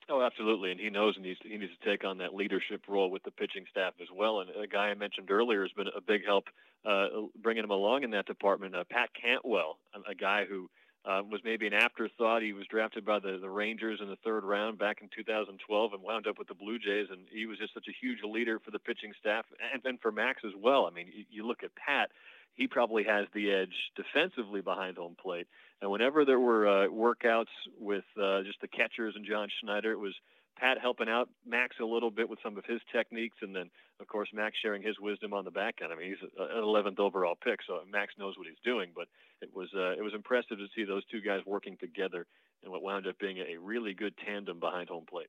Oh, 0.09 0.23
absolutely, 0.23 0.73
and 0.73 0.81
he 0.81 0.91
knows 0.91 1.15
to, 1.15 1.23
he 1.23 1.57
needs 1.57 1.73
to 1.81 1.89
take 1.89 2.05
on 2.05 2.19
that 2.19 2.35
leadership 2.35 2.83
role 2.89 3.11
with 3.11 3.23
the 3.23 3.31
pitching 3.31 3.65
staff 3.71 3.95
as 4.01 4.09
well. 4.15 4.41
And 4.41 4.51
a 4.51 4.67
guy 4.67 4.89
I 4.89 4.95
mentioned 4.95 5.31
earlier 5.31 5.63
has 5.63 5.71
been 5.73 5.87
a 5.95 6.01
big 6.01 6.25
help 6.27 6.45
uh, 6.85 7.07
bringing 7.41 7.65
him 7.65 7.71
along 7.71 8.03
in 8.03 8.11
that 8.11 8.27
department. 8.27 8.75
Uh, 8.75 8.85
Pat 8.91 9.11
Cantwell, 9.21 9.79
a, 9.95 10.11
a 10.11 10.15
guy 10.15 10.47
who 10.47 10.69
uh, 11.05 11.23
was 11.31 11.41
maybe 11.45 11.67
an 11.67 11.73
afterthought. 11.73 12.43
He 12.43 12.53
was 12.53 12.67
drafted 12.67 13.05
by 13.05 13.19
the, 13.21 13.39
the 13.41 13.49
Rangers 13.49 14.01
in 14.03 14.09
the 14.09 14.17
third 14.17 14.45
round 14.45 14.79
back 14.79 14.99
in 15.01 15.09
2012 15.15 15.93
and 15.93 16.03
wound 16.03 16.27
up 16.27 16.39
with 16.39 16.49
the 16.49 16.55
Blue 16.55 16.79
Jays. 16.79 17.07
And 17.11 17.23
he 17.31 17.47
was 17.47 17.59
just 17.59 17.75
such 17.75 17.87
a 17.89 17.93
huge 18.01 18.19
leader 18.25 18.59
for 18.59 18.71
the 18.71 18.79
pitching 18.79 19.13
staff 19.19 19.47
and, 19.73 19.83
and 19.85 20.01
for 20.01 20.13
Max 20.13 20.43
as 20.45 20.53
well. 20.61 20.87
I 20.87 20.91
mean, 20.91 21.07
you, 21.15 21.25
you 21.31 21.47
look 21.47 21.63
at 21.63 21.71
Pat, 21.75 22.11
he 22.55 22.67
probably 22.67 23.05
has 23.05 23.27
the 23.35 23.51
edge 23.51 23.75
defensively 23.97 24.61
behind 24.61 24.97
home 24.97 25.17
plate. 25.21 25.47
And 25.81 25.91
whenever 25.91 26.25
there 26.25 26.41
were 26.41 26.69
uh, 26.69 26.89
workouts 26.89 27.53
with 27.79 28.05
uh, 28.21 28.43
just 28.43 28.61
the 28.61 28.69
catchers 28.69 29.15
and 29.17 29.25
John 29.25 29.49
Schneider, 29.61 29.93
it 29.93 29.99
was 29.99 30.15
Pat 30.61 30.77
helping 30.79 31.09
out 31.09 31.31
Max 31.47 31.77
a 31.81 31.85
little 31.85 32.11
bit 32.11 32.29
with 32.29 32.39
some 32.43 32.59
of 32.59 32.65
his 32.67 32.81
techniques, 32.93 33.39
and 33.41 33.57
then 33.57 33.71
of 33.99 34.07
course 34.09 34.29
Max 34.35 34.57
sharing 34.61 34.83
his 34.83 35.01
wisdom 35.01 35.33
on 35.33 35.45
the 35.47 35.51
back 35.51 35.77
end. 35.83 35.91
I 35.91 35.97
mean, 35.97 36.09
he's 36.09 36.29
an 36.39 36.63
11th 36.63 36.99
overall 36.99 37.35
pick, 37.43 37.61
so 37.67 37.81
Max 37.91 38.13
knows 38.19 38.37
what 38.37 38.47
he's 38.47 38.61
doing. 38.63 38.91
But 38.95 39.09
it 39.41 39.49
was 39.55 39.69
uh, 39.75 39.93
it 39.93 40.03
was 40.03 40.13
impressive 40.15 40.59
to 40.59 40.67
see 40.77 40.85
those 40.85 41.05
two 41.07 41.23
guys 41.23 41.41
working 41.47 41.79
together, 41.79 42.27
and 42.63 42.71
what 42.71 42.83
wound 42.83 43.07
up 43.07 43.19
being 43.19 43.39
a 43.39 43.57
really 43.59 43.95
good 43.95 44.15
tandem 44.19 44.61
behind 44.61 44.91
home 44.91 45.07
plate. 45.09 45.29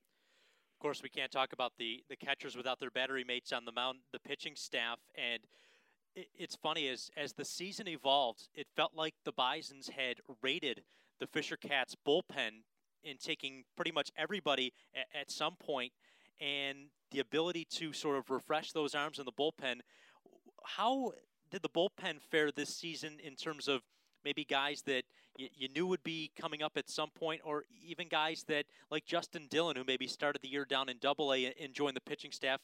Of 0.78 0.82
course, 0.82 1.02
we 1.02 1.10
can't 1.10 1.32
talk 1.32 1.54
about 1.54 1.74
the 1.78 2.04
the 2.10 2.18
catchers 2.18 2.58
without 2.58 2.82
their 2.82 2.92
battery 2.92 3.24
mates 3.24 3.54
on 3.54 3.64
the 3.64 3.72
mound, 3.72 4.00
the 4.12 4.20
pitching 4.20 4.56
staff, 4.58 5.00
and 5.16 5.42
it's 6.16 6.56
funny 6.56 6.88
as 6.88 7.10
as 7.18 7.34
the 7.34 7.46
season 7.46 7.88
evolved, 7.88 8.48
it 8.54 8.68
felt 8.76 8.92
like 8.96 9.16
the 9.24 9.32
Bisons 9.32 9.90
had 9.90 10.18
raided 10.42 10.84
the 11.20 11.28
Fisher 11.28 11.58
Cats 11.58 11.96
bullpen 12.08 12.64
in 13.04 13.18
taking 13.18 13.64
pretty 13.76 13.92
much 13.92 14.12
everybody 14.18 14.74
at, 14.96 15.22
at 15.22 15.32
some 15.32 15.56
point, 15.56 15.92
and 16.40 16.90
the 17.12 17.20
ability 17.20 17.66
to 17.66 17.94
sort 17.94 18.18
of 18.18 18.30
refresh 18.30 18.72
those 18.72 18.96
arms 18.96 19.20
in 19.20 19.26
the 19.26 19.32
bullpen. 19.32 19.82
How 20.64 21.14
did 21.50 21.62
the 21.62 21.70
bullpen 21.70 22.22
fare 22.22 22.52
this 22.52 22.76
season 22.76 23.18
in 23.24 23.36
terms 23.36 23.68
of 23.68 23.82
maybe 24.24 24.44
guys 24.44 24.82
that 24.84 25.04
you, 25.38 25.48
you 25.56 25.68
knew 25.70 25.88
would 25.88 26.04
be 26.04 26.32
coming 26.40 26.62
up 26.62 26.74
at 26.76 26.90
some 26.90 27.10
point, 27.10 27.42
or 27.44 27.66
even 27.86 28.08
guys 28.08 28.44
that 28.48 28.66
like 28.90 29.06
Justin 29.06 29.48
Dillon, 29.50 29.76
who 29.76 29.84
maybe 29.84 30.08
started 30.08 30.42
the 30.42 30.50
year 30.50 30.66
down 30.66 30.90
in 30.90 30.98
Double 31.00 31.34
A 31.34 31.54
and 31.62 31.74
joined 31.74 31.96
the 31.96 32.02
pitching 32.02 32.32
staff 32.32 32.62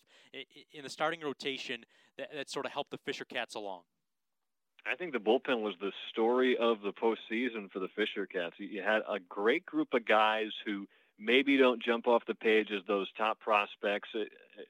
in 0.74 0.84
the 0.84 0.90
starting 0.90 1.22
rotation, 1.22 1.84
that, 2.18 2.30
that 2.34 2.50
sort 2.50 2.66
of 2.66 2.72
helped 2.72 2.92
the 2.92 2.98
Fisher 2.98 3.26
Cats 3.26 3.56
along? 3.56 3.82
I 4.90 4.96
think 4.96 5.12
the 5.12 5.20
bullpen 5.20 5.62
was 5.64 5.76
the 5.82 5.92
story 6.12 6.56
of 6.58 6.78
the 6.82 6.94
postseason 6.94 7.70
for 7.72 7.80
the 7.80 7.90
Fisher 7.96 8.26
Cats. 8.26 8.56
You 8.58 8.82
had 8.82 9.02
a 9.10 9.20
great 9.28 9.66
group 9.66 9.94
of 9.94 10.06
guys 10.06 10.50
who 10.66 10.88
maybe 11.20 11.58
don't 11.58 11.84
jump 11.84 12.08
off 12.08 12.24
the 12.26 12.36
page 12.36 12.70
as 12.72 12.84
those 12.88 13.08
top 13.18 13.40
prospects, 13.40 14.10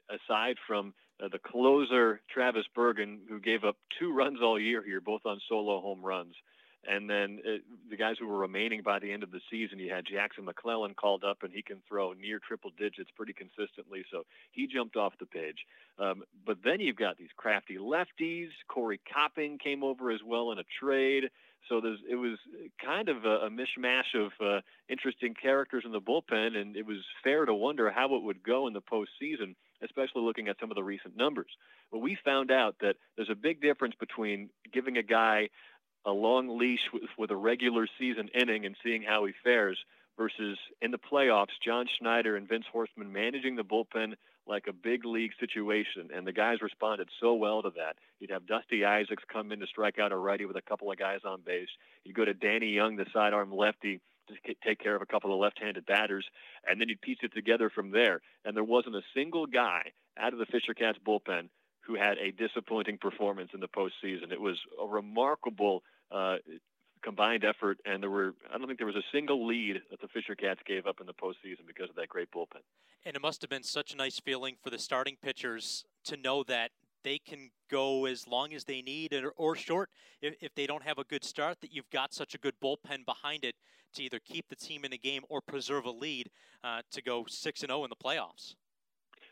aside 0.10 0.56
from 0.66 0.94
uh, 1.22 1.28
the 1.32 1.40
closer 1.40 2.22
Travis 2.34 2.66
Bergen, 2.74 3.20
who 3.30 3.40
gave 3.40 3.64
up 3.64 3.76
two 4.00 4.14
runs 4.14 4.40
all 4.42 4.60
year 4.60 4.82
here, 4.84 5.02
both 5.02 5.22
on 5.26 5.40
solo 5.48 5.82
home 5.82 6.02
runs. 6.02 6.34
And 6.88 7.10
then 7.10 7.40
uh, 7.46 7.58
the 7.90 7.98
guys 7.98 8.16
who 8.20 8.28
were 8.28 8.38
remaining 8.38 8.82
by 8.82 9.00
the 9.00 9.12
end 9.12 9.24
of 9.24 9.32
the 9.32 9.42
season, 9.52 9.78
you 9.78 9.92
had 9.92 10.06
Jackson 10.06 10.46
McClellan 10.46 10.94
called 10.94 11.24
up, 11.24 11.44
and 11.44 11.52
he 11.52 11.62
can 11.62 11.82
throw 11.88 12.14
near 12.14 12.40
triple 12.40 12.72
digits 12.78 13.10
pretty 13.16 13.34
consistently. 13.34 14.06
So 14.10 14.26
he 14.52 14.68
jumped 14.68 14.96
off 14.96 15.14
the 15.20 15.26
page. 15.26 15.66
Um, 16.00 16.24
but 16.46 16.58
then 16.64 16.80
you've 16.80 16.96
got 16.96 17.18
these 17.18 17.36
crafty 17.36 17.78
lefties. 17.78 18.50
Corey 18.70 19.02
Copping 19.14 19.58
came 19.58 19.84
over 19.84 20.12
as 20.12 20.22
well 20.26 20.52
in 20.52 20.60
a 20.60 20.64
trade. 20.80 21.26
So 21.70 21.82
it 22.10 22.16
was 22.16 22.38
kind 22.84 23.10
of 23.10 23.26
a, 23.26 23.48
a 23.48 23.50
mishmash 23.50 24.16
of 24.16 24.32
uh, 24.40 24.62
interesting 24.88 25.34
characters 25.34 25.84
in 25.86 25.92
the 25.92 26.00
bullpen, 26.00 26.56
and 26.56 26.78
it 26.78 26.86
was 26.86 27.00
fair 27.24 27.46
to 27.46 27.54
wonder 27.54 27.92
how 27.92 28.16
it 28.16 28.24
would 28.24 28.42
go 28.42 28.68
in 28.68 28.74
the 28.74 28.82
postseason, 28.82 29.56
especially 29.84 30.22
looking 30.22 30.48
at 30.48 30.56
some 30.62 30.72
of 30.72 30.76
the 30.76 30.84
recent 30.84 31.18
numbers. 31.18 31.50
But 31.92 32.00
we 32.00 32.18
found 32.24 32.52
out 32.52 32.76
that 32.80 32.96
there's 33.16 33.30
a 33.30 33.36
big 33.36 33.62
difference 33.62 33.96
between 34.00 34.50
giving 34.72 34.98
a 34.98 35.04
guy 35.04 35.50
a 36.06 36.12
long 36.12 36.58
leash 36.58 36.82
with, 36.94 37.04
with 37.18 37.32
a 37.32 37.36
regular 37.36 37.88
season 38.00 38.30
inning 38.30 38.66
and 38.66 38.76
seeing 38.84 39.04
how 39.04 39.26
he 39.26 39.34
fares 39.44 39.78
versus 40.18 40.58
in 40.82 40.92
the 40.92 40.98
playoffs, 40.98 41.48
John 41.64 41.86
Schneider 42.00 42.36
and 42.36 42.48
Vince 42.48 42.66
Horsman 42.74 43.12
managing 43.12 43.56
the 43.56 43.64
bullpen 43.64 44.14
like 44.48 44.66
a 44.68 44.74
big 44.74 45.06
league 45.06 45.34
situation, 45.40 46.10
and 46.16 46.26
the 46.26 46.32
guys 46.32 46.62
responded 46.62 47.10
so 47.20 47.34
well 47.34 47.62
to 47.62 47.70
that. 47.72 47.98
You'd 48.20 48.32
have 48.32 48.48
Dusty 48.48 48.86
Isaacs 48.86 49.24
come 49.32 49.52
in 49.52 49.60
to 49.60 49.68
strike 49.68 50.00
out 50.00 50.14
a 50.14 50.16
righty 50.16 50.46
with 50.46 50.56
a 50.56 50.62
couple 50.62 50.92
of 50.92 50.98
guys 50.98 51.20
on 51.26 51.42
base. 51.42 51.68
You'd 52.06 52.16
go 52.16 52.26
to 52.26 52.34
Danny 52.34 52.70
Young, 52.70 52.96
the 52.96 53.06
sidearm 53.14 53.54
lefty, 53.54 54.00
to 54.30 54.56
take 54.66 54.80
care 54.80 54.96
of 54.96 55.02
a 55.02 55.06
couple 55.06 55.34
of 55.34 55.40
left-handed 55.40 55.86
batters, 55.86 56.26
and 56.68 56.80
then 56.80 56.90
you'd 56.90 57.02
piece 57.02 57.20
it 57.22 57.34
together 57.34 57.70
from 57.70 57.92
there. 57.92 58.22
And 58.46 58.56
there 58.56 58.64
wasn't 58.64 58.96
a 58.96 59.02
single 59.14 59.46
guy 59.46 59.92
out 60.18 60.34
of 60.34 60.40
the 60.40 60.46
Fisher 60.46 60.74
Cats 60.74 60.98
bullpen 61.06 61.50
who 61.88 61.96
had 61.96 62.18
a 62.18 62.32
disappointing 62.32 62.98
performance 62.98 63.52
in 63.54 63.62
the 63.62 63.68
postseason. 63.68 64.32
It 64.32 64.42
was 64.42 64.58
a 64.82 64.86
remarkable 64.86 65.84
uh, 66.12 66.36
combined 67.02 67.46
effort, 67.46 67.80
and 67.86 68.04
there 68.04 68.10
were 68.10 68.34
I 68.54 68.58
don't 68.58 68.68
think 68.68 68.78
there 68.78 68.88
was 68.88 68.98
a 68.98 69.08
single 69.12 69.48
lead 69.48 69.82
that 69.90 70.02
the 70.02 70.10
Fisher 70.10 70.36
Cats 70.36 70.60
gave 70.68 70.86
up 70.86 71.00
in 71.00 71.08
the 71.08 71.14
postseason 71.14 71.66
because 71.66 71.90
of 71.90 71.96
that 71.96 72.10
great 72.10 72.30
bullpen. 72.32 72.62
And 73.06 73.16
it 73.16 73.22
must 73.22 73.42
have 73.42 73.50
been 73.50 73.64
such 73.64 73.94
a 73.94 73.96
nice 73.96 74.20
feeling 74.20 74.56
for 74.62 74.70
the 74.70 74.78
starting 74.78 75.16
pitchers 75.22 75.86
to 76.04 76.18
know 76.18 76.44
that 76.44 76.72
they 77.04 77.20
can 77.20 77.52
go 77.72 78.06
as 78.06 78.28
long 78.28 78.54
as 78.54 78.66
they 78.66 78.82
need 78.82 79.14
or, 79.14 79.30
or 79.38 79.56
short 79.56 79.90
if, 80.22 80.36
if 80.42 80.54
they 80.56 80.68
don't 80.68 80.84
have 80.84 80.98
a 80.98 81.06
good 81.06 81.24
start 81.24 81.62
that 81.62 81.74
you've 81.74 81.90
got 81.90 82.14
such 82.14 82.36
a 82.36 82.38
good 82.38 82.56
bullpen 82.62 83.06
behind 83.06 83.46
it 83.46 83.56
to 83.94 84.04
either 84.04 84.20
keep 84.20 84.50
the 84.50 84.56
team 84.56 84.84
in 84.84 84.92
the 84.92 84.98
game 84.98 85.22
or 85.30 85.40
preserve 85.40 85.86
a 85.86 85.92
lead 85.92 86.30
uh, 86.64 86.82
to 86.92 87.02
go 87.02 87.24
6 87.28 87.62
and 87.62 87.70
0 87.70 87.86
in 87.86 87.90
the 87.90 87.96
playoffs. 87.96 88.56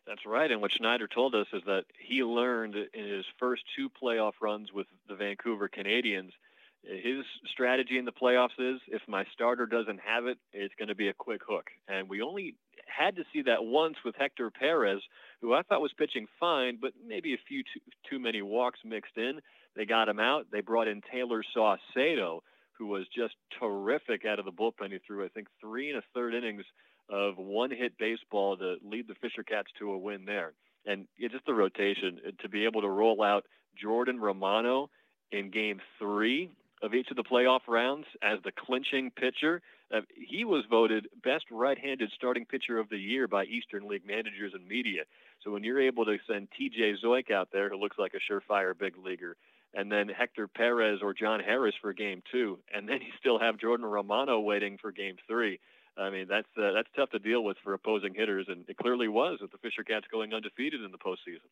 That's 0.08 0.26
right. 0.26 0.52
And 0.52 0.62
what 0.62 0.72
Schneider 0.72 1.08
told 1.08 1.34
us 1.34 1.48
is 1.52 1.64
that 1.66 1.86
he 1.98 2.24
learned 2.24 2.76
in 2.76 3.08
his 3.08 3.26
first 3.40 3.64
two 3.76 3.90
playoff 3.90 4.34
runs 4.42 4.72
with 4.72 4.88
the 5.08 5.16
Vancouver 5.16 5.68
Canadians– 5.68 6.34
his 6.88 7.26
strategy 7.52 7.98
in 7.98 8.06
the 8.06 8.12
playoffs 8.12 8.60
is 8.60 8.80
if 8.88 9.02
my 9.08 9.26
starter 9.34 9.66
doesn't 9.66 10.00
have 10.00 10.26
it, 10.28 10.38
it's 10.54 10.76
going 10.76 10.90
to 10.90 10.96
be 10.96 11.08
a 11.08 11.14
quick 11.14 11.42
hook. 11.48 11.68
And 11.88 12.10
we 12.10 12.22
only 12.22 12.56
had 12.86 13.16
to 13.16 13.24
see 13.34 13.42
that 13.44 13.64
once 13.64 13.98
with 14.06 14.16
Hector 14.18 14.52
Perez, 14.52 15.02
who 15.42 15.54
I 15.54 15.64
thought 15.64 15.82
was 15.82 15.94
pitching 15.94 16.28
fine, 16.40 16.78
but 16.80 16.94
maybe 17.06 17.34
a 17.34 17.38
few 17.48 17.64
too, 17.64 17.80
too 18.10 18.20
many 18.20 18.42
walks 18.42 18.80
mixed 18.86 19.18
in. 19.18 19.40
They 19.76 19.86
got 19.86 20.10
him 20.10 20.20
out. 20.20 20.48
They 20.52 20.62
brought 20.62 20.88
in 20.88 21.02
Taylor 21.12 21.44
Saucedo, 21.56 22.42
who 22.74 22.88
was 22.88 23.06
just 23.16 23.36
terrific 23.60 24.26
out 24.26 24.40
of 24.40 24.46
the 24.46 24.52
bullpen. 24.52 24.92
He 24.92 25.00
threw, 25.00 25.26
I 25.26 25.30
think, 25.30 25.48
three 25.60 25.90
and 25.90 26.00
a 26.00 26.04
third 26.14 26.34
innings 26.36 26.64
of 27.10 27.38
one-hit 27.38 27.98
baseball 27.98 28.58
to 28.58 28.76
lead 28.84 29.08
the 29.08 29.16
Fisher 29.16 29.44
Cats 29.44 29.70
to 29.80 29.92
a 29.92 29.98
win 29.98 30.26
there. 30.26 30.54
And 30.86 31.08
just 31.20 31.46
the 31.46 31.54
rotation 31.54 32.20
to 32.42 32.50
be 32.50 32.66
able 32.66 32.82
to 32.82 32.90
roll 32.90 33.24
out 33.24 33.46
Jordan 33.82 34.20
Romano 34.20 34.90
in 35.32 35.50
Game 35.52 35.82
Three 36.00 36.52
of 36.82 36.94
each 36.94 37.10
of 37.10 37.16
the 37.18 37.24
playoff 37.24 37.62
rounds 37.68 38.06
as 38.22 38.40
the 38.44 38.52
clinching 38.52 39.12
pitcher. 39.12 39.62
Uh, 39.94 40.02
he 40.16 40.44
was 40.44 40.64
voted 40.70 41.08
best 41.24 41.46
right-handed 41.52 42.12
starting 42.16 42.46
pitcher 42.46 42.78
of 42.78 42.90
the 42.90 42.98
year 42.98 43.28
by 43.28 43.46
Eastern 43.46 43.88
League 43.88 44.06
managers 44.06 44.52
and 44.54 44.68
media. 44.68 45.04
So 45.44 45.52
when 45.52 45.64
you're 45.64 45.82
able 45.82 46.06
to 46.06 46.18
send 46.28 46.48
T.J. 46.58 46.96
Zeuch 47.04 47.32
out 47.32 47.50
there, 47.52 47.70
who 47.70 47.78
looks 47.78 47.98
like 47.98 48.14
a 48.14 48.32
surefire 48.32 48.78
big 48.78 48.98
leaguer, 48.98 49.36
and 49.76 49.92
then 49.92 50.08
Hector 50.10 50.48
Perez 50.48 51.00
or 51.02 51.14
John 51.14 51.40
Harris 51.40 51.76
for 51.82 51.94
Game 51.94 52.24
Two, 52.32 52.60
and 52.74 52.88
then 52.88 53.02
you 53.02 53.12
still 53.20 53.38
have 53.40 53.58
Jordan 53.58 53.86
Romano 53.86 54.40
waiting 54.40 54.78
for 54.82 54.92
Game 54.92 55.18
Three. 55.28 55.60
I 55.98 56.10
mean, 56.10 56.28
that's 56.28 56.48
uh, 56.58 56.72
that's 56.74 56.90
tough 56.96 57.10
to 57.12 57.20
deal 57.20 57.44
with 57.44 57.58
for 57.64 57.74
opposing 57.74 58.14
hitters, 58.14 58.48
and 58.50 58.68
it 58.68 58.78
clearly 58.78 59.08
was 59.08 59.40
with 59.42 59.52
the 59.52 59.58
Fisher 59.58 59.84
Cats 59.84 60.06
going 60.12 60.34
undefeated 60.34 60.82
in 60.82 60.92
the 60.92 60.98
postseason. 60.98 61.48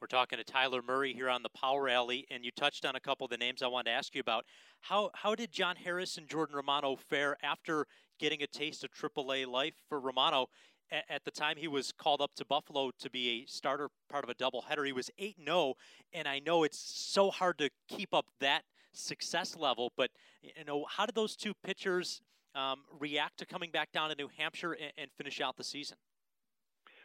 We're 0.00 0.08
talking 0.08 0.38
to 0.38 0.44
Tyler 0.44 0.82
Murray 0.82 1.14
here 1.14 1.30
on 1.30 1.42
the 1.42 1.48
Power 1.48 1.88
Alley, 1.88 2.26
and 2.30 2.44
you 2.44 2.50
touched 2.50 2.84
on 2.84 2.96
a 2.96 3.00
couple 3.00 3.24
of 3.24 3.30
the 3.30 3.38
names 3.38 3.62
I 3.62 3.68
wanted 3.68 3.90
to 3.90 3.96
ask 3.96 4.14
you 4.14 4.20
about. 4.20 4.44
How 4.80 5.10
how 5.14 5.34
did 5.34 5.50
John 5.50 5.76
Harris 5.76 6.18
and 6.18 6.28
Jordan 6.28 6.56
Romano 6.56 6.96
fare 7.08 7.36
after 7.42 7.86
getting 8.18 8.42
a 8.42 8.46
taste 8.46 8.84
of 8.84 8.90
AAA 8.90 9.46
life 9.46 9.74
for 9.88 9.98
Romano? 9.98 10.48
At 10.90 11.24
the 11.24 11.32
time 11.32 11.56
he 11.56 11.66
was 11.66 11.92
called 11.92 12.20
up 12.20 12.34
to 12.36 12.44
Buffalo 12.44 12.92
to 13.00 13.10
be 13.10 13.42
a 13.42 13.46
starter 13.46 13.88
part 14.08 14.22
of 14.22 14.30
a 14.30 14.34
doubleheader, 14.34 14.86
he 14.86 14.92
was 14.92 15.10
8 15.18 15.36
0, 15.44 15.74
and 16.12 16.28
I 16.28 16.38
know 16.38 16.62
it's 16.62 16.78
so 16.78 17.30
hard 17.30 17.58
to 17.58 17.70
keep 17.88 18.14
up 18.14 18.26
that 18.40 18.62
success 18.92 19.56
level, 19.56 19.92
but 19.96 20.10
you 20.42 20.64
know, 20.64 20.86
how 20.88 21.06
did 21.06 21.14
those 21.14 21.36
two 21.36 21.54
pitchers 21.64 22.20
um, 22.54 22.84
react 22.98 23.38
to 23.38 23.46
coming 23.46 23.70
back 23.70 23.92
down 23.92 24.10
to 24.10 24.14
New 24.14 24.30
Hampshire 24.36 24.72
and, 24.72 24.92
and 24.96 25.10
finish 25.16 25.40
out 25.40 25.56
the 25.56 25.64
season? 25.64 25.96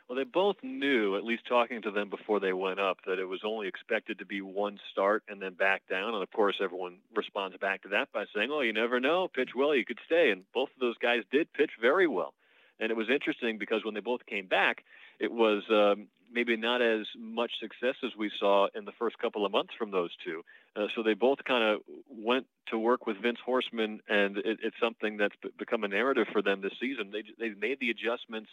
Well, 0.07 0.17
they 0.17 0.25
both 0.25 0.57
knew, 0.61 1.15
at 1.15 1.23
least 1.23 1.47
talking 1.47 1.81
to 1.83 1.91
them 1.91 2.09
before 2.09 2.41
they 2.41 2.51
went 2.51 2.81
up, 2.81 2.97
that 3.05 3.17
it 3.17 3.25
was 3.25 3.41
only 3.45 3.67
expected 3.67 4.19
to 4.19 4.25
be 4.25 4.41
one 4.41 4.77
start 4.91 5.23
and 5.29 5.41
then 5.41 5.53
back 5.53 5.83
down. 5.89 6.13
And 6.13 6.21
of 6.21 6.29
course, 6.31 6.57
everyone 6.61 6.97
responds 7.15 7.55
back 7.57 7.83
to 7.83 7.89
that 7.89 8.11
by 8.11 8.25
saying, 8.35 8.49
"Oh, 8.51 8.59
you 8.59 8.73
never 8.73 8.99
know. 8.99 9.29
Pitch 9.29 9.51
well, 9.55 9.73
you 9.73 9.85
could 9.85 9.99
stay." 10.05 10.31
And 10.31 10.43
both 10.53 10.69
of 10.73 10.79
those 10.81 10.97
guys 10.97 11.23
did 11.31 11.53
pitch 11.53 11.71
very 11.79 12.07
well. 12.07 12.33
And 12.81 12.89
it 12.89 12.97
was 12.97 13.07
interesting 13.09 13.59
because 13.59 13.85
when 13.85 13.93
they 13.93 14.01
both 14.01 14.25
came 14.25 14.47
back, 14.47 14.83
it 15.19 15.31
was 15.31 15.63
um, 15.69 16.07
maybe 16.33 16.57
not 16.57 16.81
as 16.81 17.05
much 17.17 17.51
success 17.61 17.95
as 18.03 18.11
we 18.17 18.31
saw 18.39 18.67
in 18.75 18.85
the 18.85 18.91
first 18.97 19.19
couple 19.19 19.45
of 19.45 19.51
months 19.51 19.73
from 19.77 19.91
those 19.91 20.09
two. 20.25 20.43
Uh, 20.75 20.87
so 20.95 21.03
they 21.03 21.13
both 21.13 21.37
kind 21.45 21.63
of 21.63 21.81
went 22.09 22.47
to 22.69 22.79
work 22.79 23.05
with 23.05 23.17
Vince 23.21 23.37
Horsman, 23.47 23.99
and 24.09 24.37
it, 24.37 24.59
it's 24.63 24.75
something 24.81 25.17
that's 25.17 25.35
become 25.59 25.83
a 25.83 25.87
narrative 25.87 26.25
for 26.31 26.41
them 26.41 26.61
this 26.61 26.73
season. 26.81 27.11
They 27.11 27.23
they 27.39 27.53
made 27.53 27.79
the 27.79 27.91
adjustments 27.91 28.49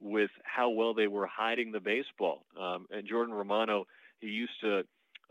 with 0.00 0.30
how 0.42 0.70
well 0.70 0.92
they 0.92 1.06
were 1.06 1.26
hiding 1.26 1.72
the 1.72 1.80
baseball. 1.80 2.44
Um, 2.60 2.86
and 2.90 3.06
Jordan 3.08 3.34
Romano, 3.34 3.86
he 4.20 4.28
used 4.28 4.60
to 4.62 4.82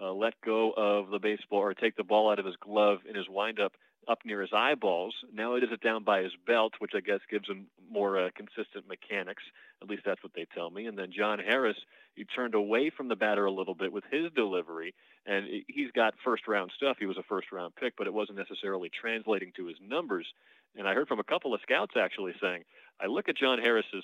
uh, 0.02 0.12
let 0.14 0.34
go 0.44 0.72
of 0.72 1.10
the 1.10 1.20
baseball 1.20 1.60
or 1.60 1.74
take 1.74 1.96
the 1.98 2.04
ball 2.04 2.32
out 2.32 2.40
of 2.40 2.46
his 2.46 2.56
glove 2.56 3.00
in 3.08 3.16
his 3.16 3.26
windup 3.30 3.74
up 4.08 4.20
near 4.26 4.42
his 4.42 4.52
eyeballs. 4.54 5.14
Now 5.34 5.56
he 5.56 5.62
does 5.62 5.72
it 5.72 5.82
down 5.82 6.04
by 6.04 6.24
his 6.24 6.32
belt, 6.48 6.74
which 6.80 6.94
I 6.96 7.00
guess 7.00 7.20
gives 7.30 7.48
him 7.48 7.68
more 7.92 8.20
uh, 8.20 8.30
consistent 8.36 8.88
mechanics. 8.88 9.44
At 9.82 9.90
least 9.90 10.04
that's 10.06 10.24
what 10.24 10.34
they 10.36 10.46
tell 10.54 10.70
me. 10.70 10.88
And 10.88 10.98
then 10.98 11.12
John 11.16 11.40
Harris, 11.40 11.78
he 12.16 12.26
turned 12.26 12.56
away 12.56 12.90
from 12.90 13.08
the 13.08 13.16
batter 13.16 13.46
a 13.46 13.52
little 13.52 13.76
bit 13.76 13.94
with 13.94 14.04
his 14.12 14.32
delivery, 14.36 14.94
and 15.26 15.46
he's 15.68 15.92
got 15.92 16.16
first 16.24 16.48
round 16.48 16.72
stuff. 16.76 16.98
He 17.00 17.06
was 17.06 17.18
a 17.18 17.24
first 17.24 17.52
round 17.52 17.76
pick, 17.76 17.96
but 17.98 18.08
it 18.08 18.14
wasn't 18.14 18.38
necessarily 18.38 18.90
translating 18.90 19.52
to 19.58 19.68
his 19.68 19.78
numbers. 19.82 20.28
And 20.76 20.88
I 20.88 20.94
heard 20.94 21.08
from 21.08 21.20
a 21.20 21.24
couple 21.24 21.54
of 21.54 21.62
scouts 21.62 21.94
actually 21.98 22.34
saying, 22.42 22.64
I 23.02 23.08
look 23.08 23.30
at 23.30 23.38
John 23.38 23.60
Harris's 23.60 24.04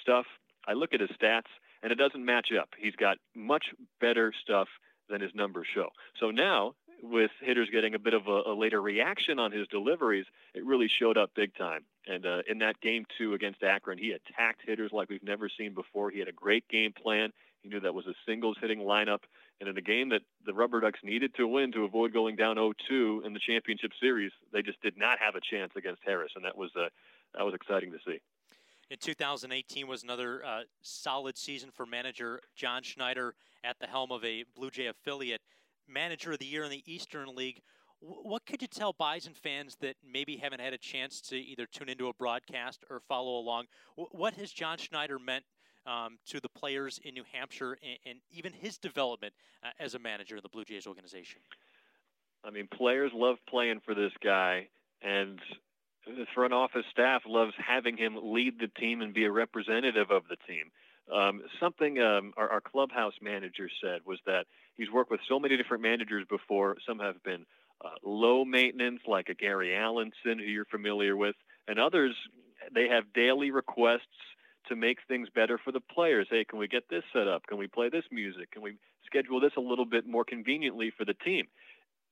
stuff. 0.00 0.26
I 0.66 0.72
look 0.74 0.92
at 0.92 1.00
his 1.00 1.10
stats, 1.10 1.50
and 1.82 1.92
it 1.92 1.96
doesn't 1.96 2.24
match 2.24 2.48
up. 2.58 2.70
He's 2.78 2.96
got 2.96 3.18
much 3.34 3.66
better 4.00 4.32
stuff 4.42 4.68
than 5.08 5.20
his 5.20 5.34
numbers 5.34 5.66
show. 5.74 5.88
So 6.18 6.30
now, 6.30 6.74
with 7.02 7.30
hitters 7.40 7.68
getting 7.70 7.94
a 7.94 7.98
bit 7.98 8.14
of 8.14 8.26
a, 8.26 8.42
a 8.50 8.54
later 8.54 8.80
reaction 8.80 9.38
on 9.38 9.52
his 9.52 9.66
deliveries, 9.68 10.26
it 10.54 10.64
really 10.64 10.88
showed 10.88 11.16
up 11.16 11.30
big 11.34 11.54
time. 11.54 11.84
And 12.06 12.26
uh, 12.26 12.42
in 12.48 12.58
that 12.58 12.80
game 12.80 13.06
two 13.18 13.34
against 13.34 13.62
Akron, 13.62 13.98
he 13.98 14.12
attacked 14.12 14.62
hitters 14.66 14.92
like 14.92 15.08
we've 15.08 15.22
never 15.22 15.48
seen 15.48 15.74
before. 15.74 16.10
He 16.10 16.18
had 16.18 16.28
a 16.28 16.32
great 16.32 16.68
game 16.68 16.92
plan. 16.92 17.32
He 17.62 17.68
knew 17.68 17.80
that 17.80 17.94
was 17.94 18.06
a 18.06 18.14
singles 18.26 18.56
hitting 18.60 18.80
lineup. 18.80 19.20
And 19.60 19.68
in 19.68 19.76
a 19.76 19.82
game 19.82 20.08
that 20.10 20.22
the 20.46 20.52
RubberDucks 20.52 21.04
needed 21.04 21.34
to 21.34 21.46
win 21.46 21.72
to 21.72 21.84
avoid 21.84 22.12
going 22.12 22.36
down 22.36 22.56
0-2 22.56 23.24
in 23.24 23.34
the 23.34 23.40
championship 23.40 23.92
series, 24.00 24.32
they 24.52 24.62
just 24.62 24.80
did 24.80 24.96
not 24.96 25.18
have 25.18 25.34
a 25.34 25.40
chance 25.40 25.72
against 25.76 26.02
Harris, 26.04 26.32
and 26.34 26.44
that 26.44 26.56
was 26.56 26.70
uh, 26.74 26.88
that 27.34 27.44
was 27.44 27.54
exciting 27.54 27.92
to 27.92 27.98
see 28.06 28.20
in 28.90 28.98
2018 28.98 29.86
was 29.86 30.02
another 30.02 30.44
uh, 30.44 30.62
solid 30.82 31.38
season 31.38 31.70
for 31.70 31.86
manager 31.86 32.40
John 32.56 32.82
Schneider 32.82 33.34
at 33.62 33.78
the 33.78 33.86
helm 33.86 34.10
of 34.10 34.24
a 34.24 34.44
Blue 34.54 34.70
Jay 34.70 34.86
affiliate. 34.86 35.40
Manager 35.92 36.32
of 36.32 36.38
the 36.38 36.46
year 36.46 36.64
in 36.64 36.70
the 36.70 36.82
Eastern 36.86 37.34
League. 37.34 37.60
What 38.00 38.46
could 38.46 38.62
you 38.62 38.68
tell 38.68 38.94
Bison 38.94 39.34
fans 39.34 39.76
that 39.80 39.96
maybe 40.02 40.36
haven't 40.36 40.60
had 40.60 40.72
a 40.72 40.78
chance 40.78 41.20
to 41.22 41.36
either 41.36 41.66
tune 41.66 41.90
into 41.90 42.08
a 42.08 42.14
broadcast 42.14 42.84
or 42.88 43.00
follow 43.00 43.38
along? 43.38 43.66
What 43.96 44.34
has 44.34 44.50
John 44.52 44.78
Schneider 44.78 45.18
meant 45.18 45.44
um, 45.86 46.18
to 46.26 46.40
the 46.40 46.48
players 46.48 46.98
in 47.04 47.14
New 47.14 47.24
Hampshire 47.30 47.76
and, 47.82 47.98
and 48.06 48.18
even 48.30 48.52
his 48.52 48.78
development 48.78 49.34
uh, 49.62 49.68
as 49.78 49.94
a 49.94 49.98
manager 49.98 50.36
of 50.36 50.42
the 50.42 50.48
Blue 50.48 50.64
Jays 50.64 50.86
organization? 50.86 51.40
I 52.42 52.50
mean, 52.50 52.68
players 52.72 53.12
love 53.14 53.36
playing 53.48 53.80
for 53.84 53.94
this 53.94 54.12
guy, 54.22 54.68
and 55.02 55.38
the 56.06 56.26
front 56.34 56.54
office 56.54 56.86
staff 56.90 57.22
loves 57.26 57.52
having 57.58 57.96
him 57.96 58.18
lead 58.22 58.58
the 58.58 58.68
team 58.80 59.02
and 59.02 59.12
be 59.12 59.24
a 59.24 59.30
representative 59.30 60.10
of 60.10 60.22
the 60.28 60.36
team. 60.46 60.70
Um, 61.12 61.42
something 61.58 62.00
um, 62.00 62.32
our, 62.36 62.48
our 62.48 62.60
clubhouse 62.60 63.14
manager 63.20 63.68
said 63.82 64.00
was 64.06 64.18
that 64.26 64.46
he's 64.80 64.90
worked 64.90 65.10
with 65.10 65.20
so 65.28 65.38
many 65.38 65.56
different 65.56 65.82
managers 65.82 66.24
before. 66.28 66.76
Some 66.86 66.98
have 66.98 67.22
been 67.22 67.44
uh, 67.84 67.90
low 68.02 68.44
maintenance, 68.44 69.00
like 69.06 69.28
a 69.28 69.34
Gary 69.34 69.76
Allenson, 69.76 70.38
who 70.38 70.44
you're 70.44 70.64
familiar 70.64 71.16
with, 71.16 71.36
and 71.68 71.78
others 71.78 72.14
they 72.74 72.88
have 72.88 73.12
daily 73.14 73.50
requests 73.50 74.02
to 74.68 74.76
make 74.76 74.98
things 75.08 75.28
better 75.34 75.58
for 75.58 75.72
the 75.72 75.80
players. 75.80 76.26
Hey, 76.30 76.44
can 76.44 76.58
we 76.58 76.68
get 76.68 76.88
this 76.88 77.02
set 77.12 77.26
up? 77.26 77.46
Can 77.46 77.58
we 77.58 77.66
play 77.66 77.88
this 77.88 78.04
music? 78.10 78.52
Can 78.52 78.62
we 78.62 78.76
schedule 79.06 79.40
this 79.40 79.52
a 79.56 79.60
little 79.60 79.86
bit 79.86 80.06
more 80.06 80.24
conveniently 80.24 80.92
for 80.96 81.04
the 81.04 81.14
team? 81.14 81.46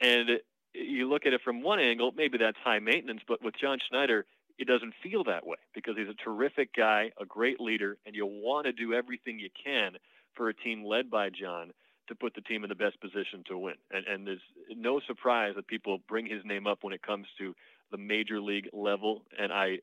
And 0.01 0.41
you 0.75 1.09
look 1.09 1.27
at 1.27 1.33
it 1.33 1.43
from 1.43 1.63
one 1.63 1.79
angle, 1.79 2.13
maybe 2.17 2.39
that's 2.39 2.57
high 2.63 2.79
maintenance, 2.79 3.21
but 3.27 3.43
with 3.43 3.55
John 3.61 3.79
Schneider, 3.89 4.27
it 4.59 4.67
doesn't 4.67 4.95
feel 5.03 5.25
that 5.25 5.47
way 5.47 5.59
because 5.75 5.97
he's 5.97 6.09
a 6.09 6.25
terrific 6.25 6.75
guy, 6.75 7.13
a 7.21 7.25
great 7.25 7.61
leader, 7.61 7.97
and 8.05 8.15
you 8.15 8.27
want 8.27 8.67
to 8.67 8.73
do 8.73 8.93
everything 8.93 9.39
you 9.39 9.51
can 9.65 9.93
for 10.35 10.49
a 10.49 10.55
team 10.55 10.85
led 10.85 11.11
by 11.11 11.31
John 11.31 11.73
to 12.09 12.15
put 12.15 12.35
the 12.35 12.41
team 12.41 12.65
in 12.65 12.69
the 12.69 12.75
best 12.75 13.01
position 13.01 13.45
to 13.49 13.59
win. 13.59 13.75
And, 13.91 14.07
and 14.07 14.27
there's 14.27 14.43
no 14.77 15.01
surprise 15.07 15.55
that 15.57 15.67
people 15.67 15.99
bring 16.09 16.27
his 16.27 16.45
name 16.45 16.67
up 16.67 16.79
when 16.83 16.93
it 16.93 17.03
comes 17.03 17.27
to 17.39 17.55
the 17.91 17.99
major 17.99 18.41
league 18.41 18.69
level. 18.73 19.23
And 19.39 19.53
I, 19.53 19.79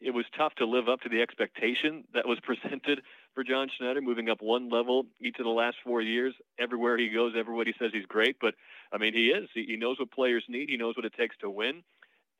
it 0.00 0.12
was 0.12 0.24
tough 0.36 0.54
to 0.56 0.66
live 0.66 0.88
up 0.88 1.00
to 1.02 1.08
the 1.08 1.22
expectation 1.22 2.04
that 2.14 2.26
was 2.26 2.38
presented 2.42 3.02
for 3.34 3.44
John 3.44 3.68
Schneider, 3.76 4.00
moving 4.00 4.28
up 4.28 4.42
one 4.42 4.68
level 4.68 5.06
each 5.20 5.38
of 5.38 5.44
the 5.44 5.50
last 5.50 5.76
four 5.84 6.02
years. 6.02 6.34
Everywhere 6.58 6.98
he 6.98 7.08
goes, 7.08 7.34
everybody 7.36 7.74
says 7.78 7.90
he's 7.92 8.06
great, 8.06 8.36
but 8.40 8.54
I 8.92 8.98
mean, 8.98 9.14
he 9.14 9.28
is. 9.28 9.48
He, 9.54 9.64
he 9.64 9.76
knows 9.76 9.98
what 9.98 10.10
players 10.10 10.44
need. 10.48 10.68
He 10.68 10.76
knows 10.76 10.96
what 10.96 11.04
it 11.04 11.14
takes 11.14 11.36
to 11.38 11.50
win. 11.50 11.82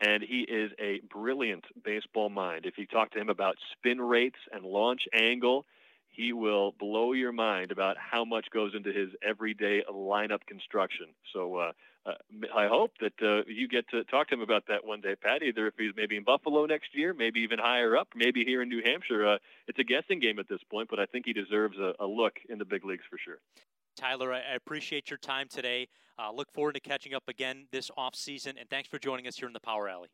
And 0.01 0.23
he 0.23 0.41
is 0.41 0.73
a 0.81 1.01
brilliant 1.09 1.65
baseball 1.85 2.29
mind. 2.29 2.67
If 2.67 2.77
you 2.77 2.87
talk 2.87 3.13
to 3.13 3.21
him 3.21 3.29
about 3.29 3.57
spin 3.73 4.01
rates 4.01 4.39
and 4.53 4.65
launch 4.65 5.03
angle, 5.15 5.65
he 6.13 6.33
will 6.33 6.73
blow 6.79 7.13
your 7.13 7.33
mind 7.33 7.73
about 7.73 7.97
how 7.99 8.25
much 8.25 8.47
goes 8.53 8.73
into 8.75 8.93
his 8.93 9.09
everyday 9.27 9.83
lineup 9.91 10.47
construction. 10.47 11.07
So 11.33 11.57
uh, 11.57 11.73
uh, 12.05 12.13
I 12.55 12.69
hope 12.69 12.93
that 13.01 13.15
uh, 13.23 13.45
you 13.47 13.67
get 13.67 13.89
to 13.91 14.05
talk 14.05 14.29
to 14.29 14.35
him 14.35 14.43
about 14.43 14.65
that 14.69 14.85
one 14.85 15.01
day, 15.01 15.15
Pat. 15.15 15.43
Either 15.43 15.67
if 15.67 15.75
he's 15.79 15.93
maybe 15.97 16.17
in 16.17 16.25
Buffalo 16.25 16.67
next 16.67 16.95
year, 16.95 17.15
maybe 17.15 17.41
even 17.41 17.59
higher 17.59 17.97
up, 17.97 18.09
maybe 18.15 18.45
here 18.45 18.61
in 18.63 18.69
New 18.69 18.83
Hampshire. 18.85 19.27
Uh, 19.27 19.39
it's 19.69 19.79
a 19.79 19.85
guessing 19.85 20.21
game 20.21 20.39
at 20.39 20.49
this 20.49 20.61
point, 20.71 20.89
but 20.91 21.01
I 21.01 21.07
think 21.07 21.25
he 21.27 21.33
deserves 21.33 21.79
a, 21.79 21.95
a 21.99 22.07
look 22.07 22.35
in 22.49 22.59
the 22.59 22.65
big 22.65 22.85
leagues 22.85 23.05
for 23.09 23.19
sure. 23.25 23.39
Tyler, 23.97 24.33
I 24.33 24.55
appreciate 24.55 25.11
your 25.11 25.19
time 25.19 25.49
today. 25.49 25.89
Uh, 26.19 26.31
look 26.33 26.53
forward 26.53 26.75
to 26.75 26.81
catching 26.81 27.15
up 27.15 27.25
again 27.29 27.67
this 27.73 27.91
off 27.97 28.15
season, 28.15 28.57
and 28.59 28.69
thanks 28.69 28.89
for 28.89 28.99
joining 28.99 29.27
us 29.27 29.37
here 29.37 29.47
in 29.47 29.55
the 29.55 29.61
Power 29.61 29.89
Alley. 29.89 30.09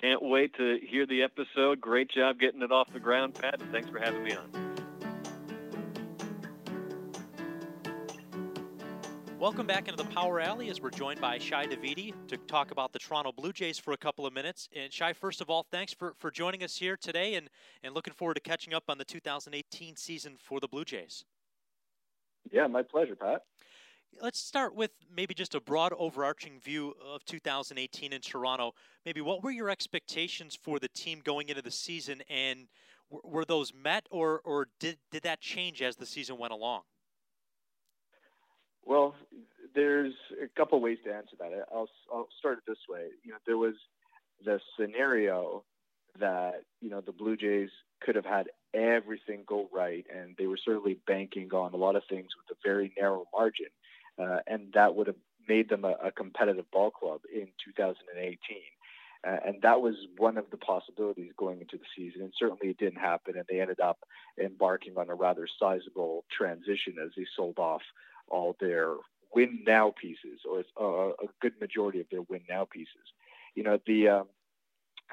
Can't 0.00 0.22
wait 0.22 0.54
to 0.56 0.78
hear 0.88 1.06
the 1.06 1.22
episode. 1.22 1.80
Great 1.80 2.10
job 2.10 2.38
getting 2.38 2.62
it 2.62 2.70
off 2.70 2.92
the 2.92 3.00
ground, 3.00 3.34
Pat, 3.34 3.60
and 3.60 3.70
thanks 3.72 3.88
for 3.90 3.98
having 3.98 4.22
me 4.22 4.32
on. 4.32 4.68
Welcome 9.38 9.68
back 9.68 9.86
into 9.86 10.02
the 10.02 10.10
Power 10.10 10.40
Alley 10.40 10.68
as 10.68 10.80
we're 10.80 10.90
joined 10.90 11.20
by 11.20 11.38
Shi 11.38 11.52
Davidi 11.52 12.12
to 12.26 12.36
talk 12.36 12.72
about 12.72 12.92
the 12.92 12.98
Toronto 12.98 13.30
Blue 13.30 13.52
Jays 13.52 13.78
for 13.78 13.92
a 13.92 13.96
couple 13.96 14.26
of 14.26 14.32
minutes. 14.32 14.68
And 14.74 14.92
Shi, 14.92 15.12
first 15.12 15.40
of 15.40 15.48
all, 15.48 15.64
thanks 15.70 15.92
for, 15.92 16.14
for 16.18 16.32
joining 16.32 16.64
us 16.64 16.76
here 16.76 16.96
today 16.96 17.34
and, 17.34 17.48
and 17.84 17.94
looking 17.94 18.14
forward 18.14 18.34
to 18.34 18.40
catching 18.40 18.74
up 18.74 18.84
on 18.88 18.98
the 18.98 19.04
2018 19.04 19.94
season 19.94 20.36
for 20.42 20.58
the 20.58 20.66
Blue 20.66 20.84
Jays. 20.84 21.24
Yeah, 22.50 22.66
my 22.66 22.82
pleasure, 22.82 23.14
Pat. 23.14 23.42
Let's 24.20 24.40
start 24.40 24.74
with 24.74 24.90
maybe 25.14 25.34
just 25.34 25.54
a 25.54 25.60
broad 25.60 25.92
overarching 25.96 26.58
view 26.60 26.94
of 27.04 27.24
2018 27.24 28.12
in 28.12 28.20
Toronto. 28.20 28.72
Maybe 29.06 29.20
what 29.20 29.44
were 29.44 29.50
your 29.50 29.70
expectations 29.70 30.58
for 30.60 30.78
the 30.78 30.88
team 30.88 31.20
going 31.22 31.48
into 31.48 31.62
the 31.62 31.70
season, 31.70 32.22
and 32.28 32.66
were 33.10 33.44
those 33.44 33.72
met, 33.72 34.06
or, 34.10 34.40
or 34.44 34.68
did, 34.80 34.98
did 35.10 35.22
that 35.22 35.40
change 35.40 35.82
as 35.82 35.96
the 35.96 36.06
season 36.06 36.36
went 36.36 36.52
along? 36.52 36.82
Well, 38.84 39.14
there's 39.74 40.14
a 40.42 40.48
couple 40.56 40.80
ways 40.80 40.98
to 41.04 41.14
answer 41.14 41.36
that. 41.38 41.66
I'll, 41.72 41.88
I'll 42.12 42.28
start 42.38 42.58
it 42.58 42.64
this 42.66 42.78
way. 42.88 43.08
You 43.22 43.32
know, 43.32 43.38
there 43.46 43.58
was 43.58 43.74
the 44.44 44.60
scenario 44.78 45.64
that 46.18 46.64
you 46.80 46.90
know 46.90 47.00
the 47.00 47.12
Blue 47.12 47.36
Jays 47.36 47.70
could 48.00 48.16
have 48.16 48.24
had 48.24 48.48
everything 48.74 49.44
go 49.46 49.68
right, 49.72 50.04
and 50.14 50.34
they 50.38 50.46
were 50.46 50.58
certainly 50.62 50.98
banking 51.06 51.52
on 51.52 51.72
a 51.72 51.76
lot 51.76 51.96
of 51.96 52.02
things 52.08 52.28
with 52.36 52.56
a 52.56 52.60
very 52.64 52.92
narrow 52.98 53.26
margin, 53.32 53.66
uh, 54.18 54.38
and 54.46 54.72
that 54.74 54.94
would 54.94 55.06
have 55.06 55.16
made 55.48 55.68
them 55.68 55.84
a, 55.84 55.94
a 56.04 56.12
competitive 56.12 56.70
ball 56.70 56.90
club 56.90 57.20
in 57.32 57.48
2018. 57.64 58.58
Uh, 59.26 59.36
and 59.44 59.62
that 59.62 59.80
was 59.80 59.94
one 60.16 60.36
of 60.36 60.44
the 60.50 60.56
possibilities 60.56 61.32
going 61.36 61.60
into 61.60 61.76
the 61.76 61.84
season. 61.96 62.22
And 62.22 62.32
certainly 62.38 62.68
it 62.68 62.78
didn't 62.78 63.00
happen. 63.00 63.36
And 63.36 63.44
they 63.48 63.60
ended 63.60 63.80
up 63.80 63.98
embarking 64.42 64.96
on 64.96 65.10
a 65.10 65.14
rather 65.14 65.48
sizable 65.58 66.24
transition 66.30 66.96
as 67.02 67.10
they 67.16 67.26
sold 67.36 67.58
off 67.58 67.82
all 68.28 68.56
their 68.60 68.94
win 69.34 69.60
now 69.66 69.92
pieces, 70.00 70.40
or 70.48 70.64
uh, 70.80 71.12
a 71.24 71.28
good 71.40 71.54
majority 71.60 72.00
of 72.00 72.06
their 72.10 72.22
win 72.22 72.42
now 72.48 72.66
pieces. 72.70 73.12
You 73.54 73.62
know, 73.62 73.78
the 73.86 74.08
um, 74.08 74.28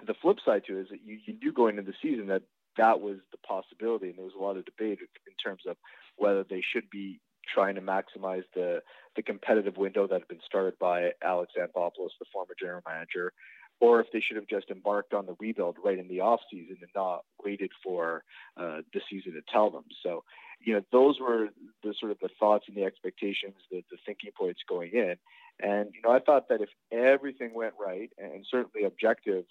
the 0.06 0.13
flip 0.13 0.38
side 0.46 0.63
to 0.68 0.78
it 0.78 0.82
is 0.84 0.89
that 0.89 1.04
you, 1.04 1.20
you 1.26 1.34
knew 1.41 1.52
going 1.52 1.78
into 1.78 1.91
the 1.91 1.98
season 2.02 2.28
that 2.28 2.44
that 2.78 3.02
was 3.02 3.18
the 3.32 3.38
possibility, 3.38 4.10
and 4.10 4.18
there 4.18 4.26
was 4.26 4.34
a 4.38 4.41
lot 4.41 4.58
of 4.58 4.65
debate 4.65 5.00
in 5.00 5.34
terms 5.44 5.63
of 5.68 5.78
whether 6.18 6.44
they 6.44 6.62
should 6.62 6.89
be 6.89 7.20
trying 7.54 7.76
to 7.76 7.82
maximize 7.82 8.44
the 8.54 8.82
the 9.16 9.24
competitive 9.24 9.78
window 9.78 10.08
that 10.08 10.22
had 10.22 10.28
been 10.28 10.42
started 10.46 10.78
by 10.80 11.12
Alex 11.24 11.54
Anthopoulos, 11.58 12.10
the 12.20 12.26
former 12.34 12.54
general 12.60 12.82
manager, 12.86 13.32
or 13.80 14.00
if 14.00 14.08
they 14.12 14.20
should 14.20 14.36
have 14.36 14.48
just 14.48 14.70
embarked 14.70 15.14
on 15.14 15.26
the 15.26 15.36
rebuild 15.40 15.78
right 15.84 16.00
in 16.00 16.08
the 16.08 16.20
off 16.20 16.42
season 16.52 16.78
and 16.82 16.90
not 16.96 17.22
waited 17.44 17.72
for 17.84 18.24
uh, 18.58 18.82
the 18.94 19.02
season 19.10 19.34
to 19.34 19.42
tell 19.52 19.70
them. 19.70 19.84
So, 20.04 20.24
you 20.60 20.74
know, 20.74 20.82
those 20.92 21.20
were 21.20 21.50
the 21.84 21.94
sort 22.00 22.12
of 22.12 22.20
the 22.20 22.30
thoughts 22.40 22.66
and 22.68 22.76
the 22.76 22.84
expectations, 22.84 23.56
the, 23.72 23.84
the 23.90 23.98
thinking 24.06 24.32
points 24.38 24.62
going 24.68 24.92
in. 24.92 25.16
And 25.60 25.90
you 25.94 26.02
know, 26.04 26.12
I 26.12 26.20
thought 26.20 26.50
that 26.50 26.62
if 26.62 26.70
everything 26.92 27.54
went 27.54 27.74
right, 27.80 28.10
and 28.18 28.46
certainly 28.50 28.86
objective 28.86 29.46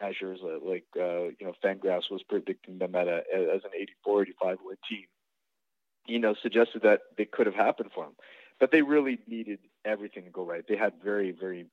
measures 0.00 0.40
uh, 0.44 0.58
like 0.62 0.84
uh, 0.96 1.24
you 1.38 1.42
know 1.42 1.54
Fangraphs 1.64 2.10
was 2.10 2.22
predicting 2.28 2.78
them 2.78 2.94
at 2.94 3.08
a, 3.08 3.22
as 3.34 3.64
an 3.64 3.70
84, 3.74 4.22
85 4.22 4.58
win 4.62 4.76
team, 4.88 5.06
you 6.08 6.18
know, 6.18 6.34
suggested 6.42 6.82
that 6.82 7.00
they 7.16 7.24
could 7.24 7.46
have 7.46 7.54
happened 7.54 7.90
for 7.94 8.04
them. 8.04 8.14
But 8.58 8.72
they 8.72 8.82
really 8.82 9.18
needed 9.28 9.60
everything 9.84 10.24
to 10.24 10.30
go 10.30 10.44
right. 10.44 10.64
They 10.68 10.76
had 10.76 10.94
very, 11.02 11.30
very 11.30 11.66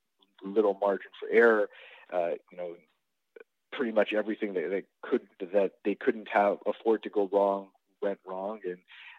little 0.43 0.77
margin 0.79 1.09
for 1.19 1.27
error. 1.29 1.69
Uh, 2.13 2.31
you 2.51 2.57
know, 2.57 2.75
pretty 3.71 3.91
much 3.91 4.13
everything 4.13 4.53
that 4.53 4.69
they 4.69 4.83
could 5.01 5.21
that 5.39 5.71
they 5.83 5.95
couldn't 5.95 6.27
have 6.31 6.57
afford 6.67 7.03
to 7.03 7.09
go 7.09 7.29
wrong 7.31 7.67
went 8.01 8.19
wrong, 8.25 8.59
and 8.65 8.77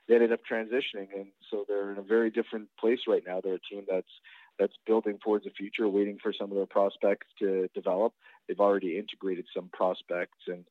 they 0.09 0.14
ended 0.14 0.33
up 0.33 0.40
transitioning. 0.50 1.09
And 1.14 1.26
so 1.50 1.64
they're 1.66 1.90
in 1.90 1.98
a 1.98 2.02
very 2.02 2.31
different 2.31 2.68
place 2.79 3.00
right 3.09 3.22
now. 3.26 3.40
They're 3.40 3.55
a 3.55 3.74
team 3.74 3.85
that's 3.90 4.12
that's 4.59 4.74
building 4.87 5.18
towards 5.22 5.44
the 5.44 5.50
future, 5.50 5.88
waiting 5.88 6.18
for 6.22 6.33
some 6.33 6.50
of 6.50 6.57
their 6.57 6.66
prospects 6.66 7.26
to 7.40 7.68
develop. 7.74 8.14
They've 8.46 8.61
already 8.61 8.98
integrated 8.98 9.46
some 9.55 9.68
prospects, 9.72 10.38
and 10.46 10.64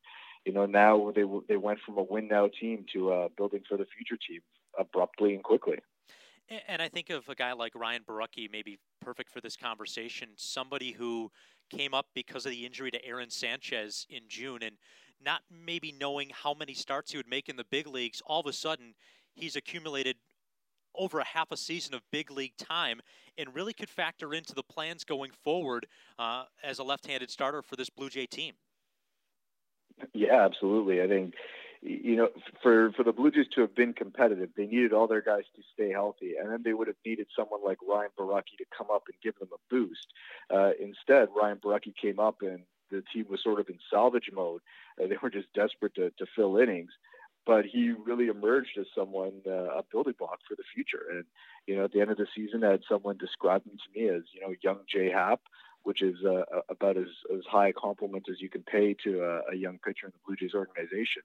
you 0.46 0.54
know 0.54 0.66
now 0.66 1.12
they 1.16 1.24
they 1.48 1.58
went 1.58 1.80
from 1.86 1.98
a 1.98 2.04
win 2.04 2.28
now 2.28 2.48
team 2.60 2.86
to 2.94 3.12
a 3.12 3.30
building 3.30 3.62
for 3.68 3.78
the 3.78 3.86
future 3.86 4.18
team 4.28 4.42
abruptly 4.78 5.34
and 5.34 5.44
quickly. 5.44 5.78
And 6.68 6.80
I 6.80 6.90
think 6.90 7.10
of 7.10 7.28
a 7.28 7.34
guy 7.34 7.54
like 7.54 7.74
Ryan 7.74 8.04
Borucki, 8.08 8.52
maybe 8.52 8.78
perfect 9.02 9.32
for 9.32 9.42
this 9.42 9.58
conversation. 9.58 10.30
Somebody 10.36 10.92
who 10.92 11.32
came 11.72 11.96
up 11.96 12.06
because 12.14 12.46
of 12.46 12.52
the 12.52 12.68
injury 12.68 12.92
to 12.92 13.04
Aaron 13.04 13.32
Sanchez 13.32 14.06
in 14.12 14.24
June, 14.28 14.62
and 14.62 14.78
not 15.24 15.42
maybe 15.50 15.92
knowing 15.92 16.30
how 16.32 16.54
many 16.54 16.76
starts 16.76 17.12
he 17.12 17.18
would 17.18 17.28
make 17.28 17.50
in 17.50 17.56
the 17.56 17.66
big 17.72 17.88
leagues. 17.88 18.22
All 18.28 18.42
of 18.42 18.46
a 18.46 18.54
sudden, 18.54 18.94
he's 19.34 19.56
accumulated 19.56 20.18
over 20.94 21.20
a 21.20 21.26
half 21.26 21.52
a 21.52 21.58
season 21.58 21.94
of 21.94 22.02
big 22.12 22.32
league 22.32 22.56
time 22.58 23.02
and 23.38 23.54
really 23.54 23.74
could 23.74 23.90
factor 23.90 24.34
into 24.34 24.54
the 24.54 24.64
plans 24.64 25.04
going 25.04 25.32
forward 25.44 25.88
uh, 26.20 26.46
as 26.64 26.80
a 26.80 26.84
left-handed 26.84 27.30
starter 27.30 27.62
for 27.62 27.76
this 27.76 27.90
Blue 27.90 28.10
Jay 28.10 28.26
team. 28.26 28.54
Yeah, 30.14 30.44
absolutely. 30.46 31.02
I 31.02 31.08
think 31.08 31.34
you 31.82 32.16
know, 32.16 32.30
for 32.64 32.92
for 32.94 33.04
the 33.04 33.14
Blue 33.14 33.32
Jays 33.32 33.48
to 33.54 33.62
have 33.62 33.76
been 33.76 33.94
competitive, 33.94 34.50
they 34.58 34.66
needed 34.66 34.92
all 34.92 35.08
their 35.08 35.22
guys 35.22 35.44
to 35.56 35.62
stay 35.74 35.92
healthy, 35.92 36.34
and 36.40 36.52
then 36.52 36.64
they 36.64 36.74
would 36.74 36.88
have 36.88 36.96
needed 37.06 37.28
someone 37.36 37.64
like 37.64 37.78
Ryan 37.88 38.10
Borucki 38.20 38.58
to 38.58 38.66
come 38.76 38.88
up 38.92 39.04
and 39.08 39.16
give 39.22 39.38
them 39.40 39.50
a 39.54 39.58
boost. 39.70 40.08
Uh, 40.52 40.72
instead, 40.80 41.30
Ryan 41.40 41.58
Borucki 41.64 41.94
came 41.96 42.20
up, 42.20 42.38
and 42.42 42.62
the 42.90 43.04
team 43.14 43.26
was 43.30 43.44
sort 43.44 43.60
of 43.60 43.70
in 43.70 43.78
salvage 43.92 44.32
mode. 44.34 44.62
Uh, 45.02 45.08
they 45.08 45.18
were 45.22 45.30
just 45.30 45.54
desperate 45.54 45.94
to, 45.96 46.10
to 46.12 46.26
fill 46.36 46.58
innings. 46.58 46.92
but 47.46 47.66
he 47.66 47.92
really 47.92 48.28
emerged 48.28 48.78
as 48.80 48.88
someone 48.98 49.34
uh, 49.48 49.78
a 49.80 49.84
building 49.92 50.16
block 50.18 50.40
for 50.48 50.56
the 50.56 50.64
future. 50.74 51.06
And 51.12 51.26
you 51.68 51.76
know, 51.76 51.86
at 51.86 51.92
the 51.92 52.02
end 52.02 52.12
of 52.12 52.18
the 52.18 52.28
season, 52.36 52.64
I 52.64 52.72
had 52.72 52.84
someone 52.90 53.18
describe 53.18 53.64
him 53.66 53.78
to 53.78 54.00
me 54.00 54.10
as 54.10 54.24
you 54.34 54.42
know 54.42 54.54
young 54.64 54.80
Jay 54.92 55.10
Happ, 55.10 55.42
which 55.86 56.02
is 56.02 56.18
uh, 56.26 56.44
about 56.70 56.98
as, 56.98 57.08
as 57.34 57.42
high 57.50 57.70
a 57.70 57.74
compliment 57.74 58.26
as 58.30 58.42
you 58.42 58.50
can 58.50 58.64
pay 58.64 58.94
to 59.06 59.24
a, 59.24 59.54
a 59.54 59.56
young 59.56 59.80
pitcher 59.80 60.08
in 60.08 60.12
the 60.12 60.20
Blue 60.26 60.36
Jays 60.36 60.54
organization 60.54 61.24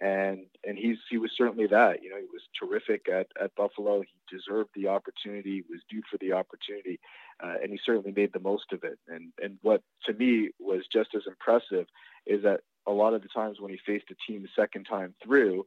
and 0.00 0.46
and 0.64 0.78
he's 0.78 0.96
he 1.10 1.18
was 1.18 1.30
certainly 1.36 1.66
that. 1.66 2.02
You 2.02 2.10
know, 2.10 2.16
he 2.16 2.26
was 2.32 2.42
terrific 2.58 3.08
at 3.08 3.28
at 3.40 3.54
Buffalo. 3.54 4.00
He 4.00 4.36
deserved 4.36 4.70
the 4.74 4.88
opportunity. 4.88 5.62
Was 5.68 5.80
due 5.88 6.02
for 6.10 6.18
the 6.18 6.32
opportunity, 6.32 6.98
uh, 7.42 7.54
and 7.62 7.70
he 7.70 7.78
certainly 7.84 8.12
made 8.12 8.32
the 8.32 8.40
most 8.40 8.72
of 8.72 8.84
it. 8.84 8.98
And 9.08 9.32
and 9.42 9.58
what 9.62 9.82
to 10.06 10.12
me 10.14 10.50
was 10.58 10.82
just 10.92 11.10
as 11.14 11.22
impressive 11.26 11.86
is 12.26 12.42
that 12.42 12.60
a 12.86 12.92
lot 12.92 13.14
of 13.14 13.22
the 13.22 13.28
times 13.28 13.60
when 13.60 13.70
he 13.70 13.78
faced 13.86 14.10
a 14.10 14.14
team 14.26 14.42
the 14.42 14.48
second 14.60 14.84
time 14.84 15.14
through, 15.22 15.66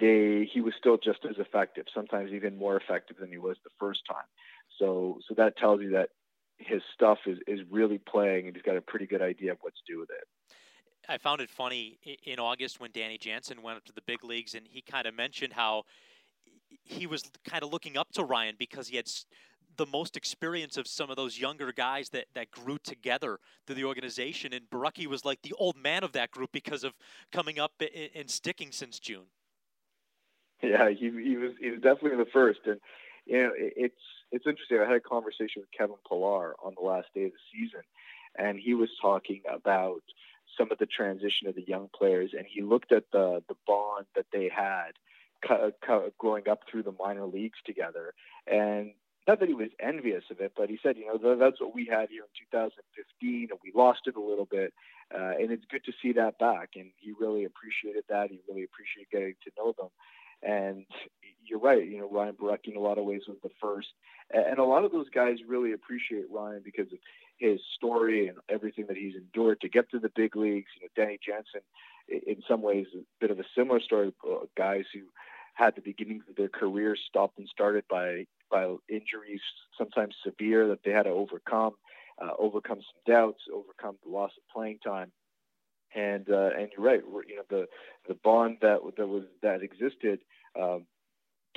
they 0.00 0.48
he 0.52 0.60
was 0.60 0.74
still 0.78 0.96
just 0.96 1.24
as 1.28 1.36
effective. 1.38 1.86
Sometimes 1.94 2.32
even 2.32 2.56
more 2.56 2.76
effective 2.76 3.18
than 3.18 3.30
he 3.30 3.38
was 3.38 3.58
the 3.64 3.70
first 3.78 4.00
time. 4.10 4.26
So 4.78 5.20
so 5.28 5.34
that 5.34 5.56
tells 5.58 5.82
you 5.82 5.90
that 5.90 6.08
his 6.58 6.82
stuff 6.94 7.18
is 7.26 7.38
is 7.46 7.60
really 7.70 7.98
playing, 7.98 8.46
and 8.46 8.56
he's 8.56 8.62
got 8.62 8.76
a 8.76 8.80
pretty 8.80 9.06
good 9.06 9.22
idea 9.22 9.52
of 9.52 9.58
what 9.60 9.74
to 9.74 9.92
do 9.92 9.98
with 9.98 10.10
it. 10.10 10.26
I 11.08 11.18
found 11.18 11.40
it 11.40 11.50
funny 11.50 11.98
in 12.24 12.38
August 12.38 12.80
when 12.80 12.90
Danny 12.92 13.18
Jansen 13.18 13.62
went 13.62 13.76
up 13.76 13.84
to 13.84 13.92
the 13.92 14.02
big 14.06 14.24
leagues, 14.24 14.54
and 14.54 14.66
he 14.68 14.82
kind 14.82 15.06
of 15.06 15.14
mentioned 15.14 15.52
how 15.52 15.84
he 16.82 17.06
was 17.06 17.22
kind 17.44 17.62
of 17.62 17.72
looking 17.72 17.96
up 17.96 18.12
to 18.12 18.24
Ryan 18.24 18.56
because 18.58 18.88
he 18.88 18.96
had 18.96 19.08
the 19.76 19.86
most 19.86 20.16
experience 20.16 20.76
of 20.76 20.86
some 20.86 21.10
of 21.10 21.16
those 21.16 21.38
younger 21.38 21.72
guys 21.72 22.08
that, 22.10 22.26
that 22.34 22.50
grew 22.50 22.78
together 22.78 23.38
through 23.66 23.76
the 23.76 23.84
organization. 23.84 24.52
And 24.52 24.68
Borucki 24.70 25.06
was 25.06 25.24
like 25.24 25.42
the 25.42 25.52
old 25.58 25.76
man 25.76 26.02
of 26.02 26.12
that 26.12 26.30
group 26.30 26.50
because 26.52 26.82
of 26.82 26.94
coming 27.32 27.58
up 27.58 27.72
and 28.16 28.30
sticking 28.30 28.72
since 28.72 28.98
June. 28.98 29.26
Yeah, 30.62 30.88
he, 30.90 31.10
he 31.10 31.36
was 31.36 31.52
he 31.60 31.70
was 31.70 31.80
definitely 31.82 32.16
the 32.16 32.30
first, 32.32 32.60
and 32.64 32.80
you 33.26 33.42
know 33.42 33.50
it's 33.54 33.94
it's 34.32 34.46
interesting. 34.46 34.78
I 34.78 34.86
had 34.86 34.96
a 34.96 35.00
conversation 35.00 35.62
with 35.62 35.70
Kevin 35.76 35.96
Pillar 36.08 36.54
on 36.64 36.74
the 36.76 36.86
last 36.86 37.08
day 37.14 37.24
of 37.24 37.32
the 37.32 37.38
season, 37.52 37.82
and 38.38 38.58
he 38.58 38.74
was 38.74 38.90
talking 39.00 39.42
about 39.52 40.02
some 40.58 40.70
of 40.72 40.78
the 40.78 40.86
transition 40.86 41.48
of 41.48 41.54
the 41.54 41.64
young 41.66 41.88
players, 41.96 42.30
and 42.36 42.46
he 42.46 42.62
looked 42.62 42.92
at 42.92 43.04
the 43.12 43.42
the 43.48 43.56
bond 43.66 44.06
that 44.14 44.26
they 44.32 44.50
had 44.52 44.92
growing 46.18 46.48
up 46.48 46.60
through 46.70 46.82
the 46.82 46.94
minor 46.98 47.26
leagues 47.26 47.58
together, 47.64 48.14
and 48.46 48.92
not 49.26 49.40
that 49.40 49.48
he 49.48 49.54
was 49.54 49.70
envious 49.80 50.22
of 50.30 50.40
it, 50.40 50.52
but 50.56 50.70
he 50.70 50.78
said, 50.82 50.96
you 50.96 51.06
know, 51.06 51.36
that's 51.36 51.60
what 51.60 51.74
we 51.74 51.84
had 51.84 52.08
here 52.10 52.22
in 52.22 52.46
2015, 52.50 53.48
and 53.50 53.58
we 53.62 53.72
lost 53.74 54.00
it 54.06 54.14
a 54.14 54.20
little 54.20 54.46
bit, 54.46 54.72
uh, 55.12 55.34
and 55.38 55.50
it's 55.50 55.64
good 55.70 55.84
to 55.84 55.92
see 56.00 56.12
that 56.12 56.38
back. 56.38 56.70
And 56.76 56.90
he 56.96 57.12
really 57.18 57.44
appreciated 57.44 58.04
that. 58.08 58.30
He 58.30 58.38
really 58.48 58.62
appreciated 58.62 59.10
getting 59.10 59.34
to 59.44 59.50
know 59.58 59.74
them. 59.76 59.90
And 60.42 60.86
you're 61.44 61.60
right, 61.60 61.86
you 61.86 61.98
know, 61.98 62.08
Ryan 62.10 62.34
Borucki 62.34 62.68
in 62.68 62.76
a 62.76 62.80
lot 62.80 62.98
of 62.98 63.04
ways 63.04 63.22
was 63.28 63.38
the 63.42 63.50
first, 63.60 63.88
and 64.32 64.58
a 64.58 64.64
lot 64.64 64.84
of 64.84 64.92
those 64.92 65.08
guys 65.10 65.38
really 65.46 65.72
appreciate 65.72 66.24
Ryan 66.30 66.62
because 66.64 66.92
of 66.92 66.98
his 67.38 67.60
story 67.74 68.28
and 68.28 68.38
everything 68.48 68.86
that 68.88 68.96
he's 68.96 69.14
endured 69.14 69.60
to 69.60 69.68
get 69.68 69.90
to 69.90 69.98
the 69.98 70.10
big 70.14 70.36
leagues. 70.36 70.70
You 70.80 70.86
know, 70.86 70.88
Danny 70.96 71.18
Jansen, 71.24 71.60
in 72.08 72.42
some 72.48 72.62
ways, 72.62 72.86
a 72.94 73.02
bit 73.20 73.30
of 73.30 73.38
a 73.38 73.44
similar 73.56 73.80
story. 73.80 74.12
Uh, 74.24 74.46
guys 74.56 74.84
who 74.92 75.02
had 75.54 75.74
the 75.74 75.80
beginnings 75.80 76.24
of 76.28 76.36
their 76.36 76.48
careers 76.48 77.00
stopped 77.08 77.38
and 77.38 77.48
started 77.48 77.84
by 77.88 78.26
by 78.50 78.64
injuries, 78.88 79.40
sometimes 79.76 80.14
severe, 80.24 80.68
that 80.68 80.80
they 80.84 80.92
had 80.92 81.02
to 81.02 81.10
overcome, 81.10 81.72
uh, 82.22 82.30
overcome 82.38 82.78
some 82.78 83.14
doubts, 83.14 83.42
overcome 83.52 83.96
the 84.04 84.10
loss 84.10 84.30
of 84.36 84.54
playing 84.54 84.78
time. 84.84 85.10
And 85.96 86.28
uh, 86.30 86.50
and 86.58 86.68
you're 86.76 86.86
right, 86.86 87.00
you 87.26 87.36
know 87.36 87.42
the 87.48 87.66
the 88.06 88.14
bond 88.14 88.58
that 88.60 88.80
that 88.98 89.06
was 89.08 89.24
that 89.42 89.62
existed 89.62 90.20
um, 90.60 90.84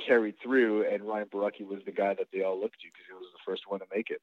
carried 0.04 0.36
through, 0.42 0.90
and 0.90 1.04
Ryan 1.04 1.28
Borucki 1.28 1.66
was 1.66 1.80
the 1.84 1.92
guy 1.92 2.14
that 2.14 2.28
they 2.32 2.42
all 2.42 2.58
looked 2.58 2.80
to 2.80 2.88
because 2.88 3.04
he 3.06 3.12
was 3.12 3.26
the 3.32 3.50
first 3.50 3.62
one 3.68 3.80
to 3.80 3.86
make 3.94 4.08
it. 4.08 4.22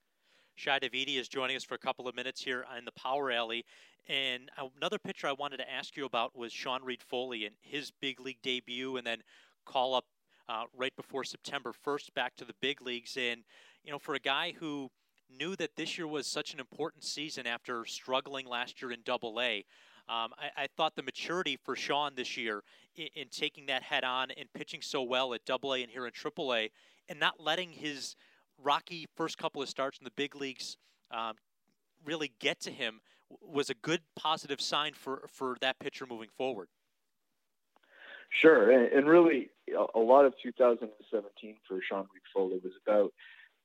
Shi 0.56 0.72
Davidi 0.72 1.20
is 1.20 1.28
joining 1.28 1.56
us 1.56 1.64
for 1.64 1.76
a 1.76 1.80
couple 1.80 2.08
of 2.08 2.16
minutes 2.16 2.42
here 2.42 2.66
in 2.76 2.84
the 2.84 2.92
Power 2.94 3.32
Alley. 3.32 3.64
And 4.10 4.50
another 4.76 4.98
pitcher 4.98 5.28
I 5.28 5.34
wanted 5.34 5.58
to 5.58 5.72
ask 5.72 5.96
you 5.96 6.06
about 6.06 6.36
was 6.36 6.52
Sean 6.52 6.84
Reid-Foley 6.84 7.46
and 7.46 7.56
his 7.62 7.92
big 8.02 8.20
league 8.20 8.42
debut 8.42 8.98
and 8.98 9.06
then 9.06 9.20
call 9.66 9.94
up 9.94 10.06
uh, 10.50 10.64
right 10.76 10.96
before 10.96 11.24
September 11.24 11.74
1st 11.86 12.14
back 12.16 12.36
to 12.38 12.46
the 12.46 12.56
big 12.62 12.82
leagues. 12.82 13.18
And, 13.18 13.44
you 13.84 13.92
know, 13.92 14.00
for 14.00 14.16
a 14.16 14.20
guy 14.20 14.54
who 14.60 14.90
knew 15.30 15.56
that 15.58 15.76
this 15.76 15.98
year 15.98 16.08
was 16.08 16.26
such 16.26 16.54
an 16.54 16.60
important 16.60 17.04
season 17.04 17.46
after 17.46 17.86
struggling 17.86 18.48
last 18.48 18.82
year 18.82 18.92
in 18.92 19.02
Double 19.04 19.40
A, 19.42 19.66
um, 20.10 20.32
I, 20.38 20.64
I, 20.64 20.68
thought 20.78 20.96
the 20.96 21.04
maturity 21.04 21.58
for 21.58 21.76
Sean 21.76 22.14
this 22.16 22.38
year 22.38 22.64
in, 22.96 23.08
in 23.16 23.28
taking 23.30 23.66
that 23.66 23.84
head 23.84 24.04
on 24.04 24.32
and 24.32 24.52
pitching 24.54 24.82
so 24.82 25.04
well 25.04 25.34
at 25.34 25.44
Double 25.46 25.74
A 25.74 25.84
and 25.84 25.92
here 25.92 26.06
in 26.06 26.14
Triple 26.14 26.54
A 26.54 26.72
and 27.10 27.20
not 27.20 27.42
letting 27.42 27.72
his 27.72 28.16
rocky 28.62 29.08
first 29.16 29.38
couple 29.38 29.62
of 29.62 29.70
starts 29.70 30.00
in 30.00 30.06
the 30.06 30.12
big 30.12 30.36
leagues 30.36 30.78
um, 31.12 31.36
really 32.06 32.32
get 32.40 32.60
to 32.62 32.72
him 32.72 33.02
was 33.42 33.70
a 33.70 33.74
good 33.76 34.02
positive 34.16 34.62
sign 34.62 34.94
for, 34.94 35.28
for 35.28 35.58
that 35.62 35.80
pitcher 35.80 36.06
moving 36.10 36.30
forward. 36.38 36.70
Sure, 38.30 38.72
and, 38.72 38.92
and 38.92 39.08
really, 39.08 39.50
a 39.96 40.00
lot 40.00 40.26
of 40.26 40.34
2017 40.44 41.56
for 41.68 41.80
Sean 41.82 42.08
Reid-Foley 42.14 42.60
was 42.64 42.74
about 42.86 43.14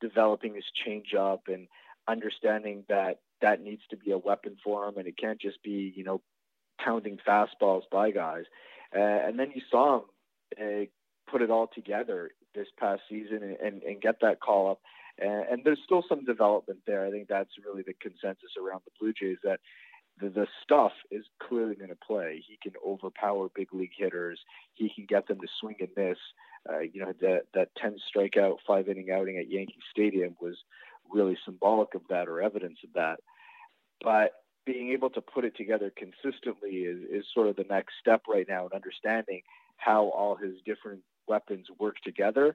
developing 0.00 0.54
his 0.54 0.64
changeup 0.86 1.40
and 1.48 1.66
understanding 2.08 2.84
that 2.88 3.18
that 3.40 3.60
needs 3.60 3.82
to 3.90 3.96
be 3.96 4.12
a 4.12 4.18
weapon 4.18 4.56
for 4.62 4.88
him, 4.88 4.98
and 4.98 5.06
it 5.08 5.16
can't 5.16 5.40
just 5.40 5.62
be 5.62 5.92
you 5.96 6.04
know 6.04 6.20
pounding 6.84 7.18
fastballs 7.26 7.82
by 7.90 8.10
guys. 8.10 8.44
Uh, 8.94 9.00
and 9.00 9.38
then 9.38 9.52
you 9.54 9.62
saw 9.70 9.96
him 9.96 10.02
uh, 10.60 10.84
put 11.30 11.42
it 11.42 11.50
all 11.50 11.68
together 11.74 12.30
this 12.54 12.68
past 12.78 13.02
season 13.08 13.42
and, 13.42 13.56
and, 13.56 13.82
and 13.82 14.02
get 14.02 14.16
that 14.20 14.40
call 14.40 14.70
up. 14.70 14.80
And, 15.18 15.44
and, 15.50 15.64
there's 15.64 15.80
still 15.84 16.04
some 16.08 16.24
development 16.24 16.80
there. 16.86 17.06
I 17.06 17.10
think 17.10 17.28
that's 17.28 17.50
really 17.64 17.82
the 17.82 17.94
consensus 17.94 18.50
around 18.60 18.82
the 18.84 18.90
Blue 19.00 19.12
Jays 19.12 19.38
that 19.44 19.60
the, 20.20 20.28
the 20.28 20.46
stuff 20.62 20.92
is 21.10 21.24
clearly 21.40 21.74
going 21.74 21.90
to 21.90 21.96
play. 22.06 22.42
He 22.46 22.58
can 22.62 22.72
overpower 22.86 23.48
big 23.54 23.72
league 23.72 23.92
hitters. 23.96 24.40
He 24.74 24.90
can 24.94 25.06
get 25.06 25.28
them 25.28 25.40
to 25.40 25.46
swing 25.60 25.76
and 25.80 25.88
miss. 25.96 26.18
Uh, 26.68 26.80
you 26.80 27.00
know, 27.00 27.12
that, 27.20 27.42
that 27.54 27.68
10 27.80 27.96
strikeout, 28.14 28.56
five 28.66 28.88
inning 28.88 29.10
outing 29.10 29.38
at 29.38 29.50
Yankee 29.50 29.74
Stadium 29.90 30.36
was 30.40 30.56
really 31.10 31.36
symbolic 31.44 31.94
of 31.94 32.02
that 32.08 32.28
or 32.28 32.40
evidence 32.40 32.78
of 32.84 32.92
that. 32.94 33.16
But 34.02 34.32
being 34.64 34.90
able 34.90 35.10
to 35.10 35.20
put 35.20 35.44
it 35.44 35.56
together 35.56 35.92
consistently 35.96 36.70
is, 36.70 37.02
is 37.10 37.24
sort 37.32 37.48
of 37.48 37.56
the 37.56 37.66
next 37.68 37.94
step 38.00 38.22
right 38.28 38.46
now 38.48 38.66
in 38.66 38.72
understanding 38.72 39.42
how 39.76 40.06
all 40.08 40.36
his 40.36 40.54
different 40.64 41.00
weapons 41.26 41.66
work 41.78 41.96
together, 42.04 42.54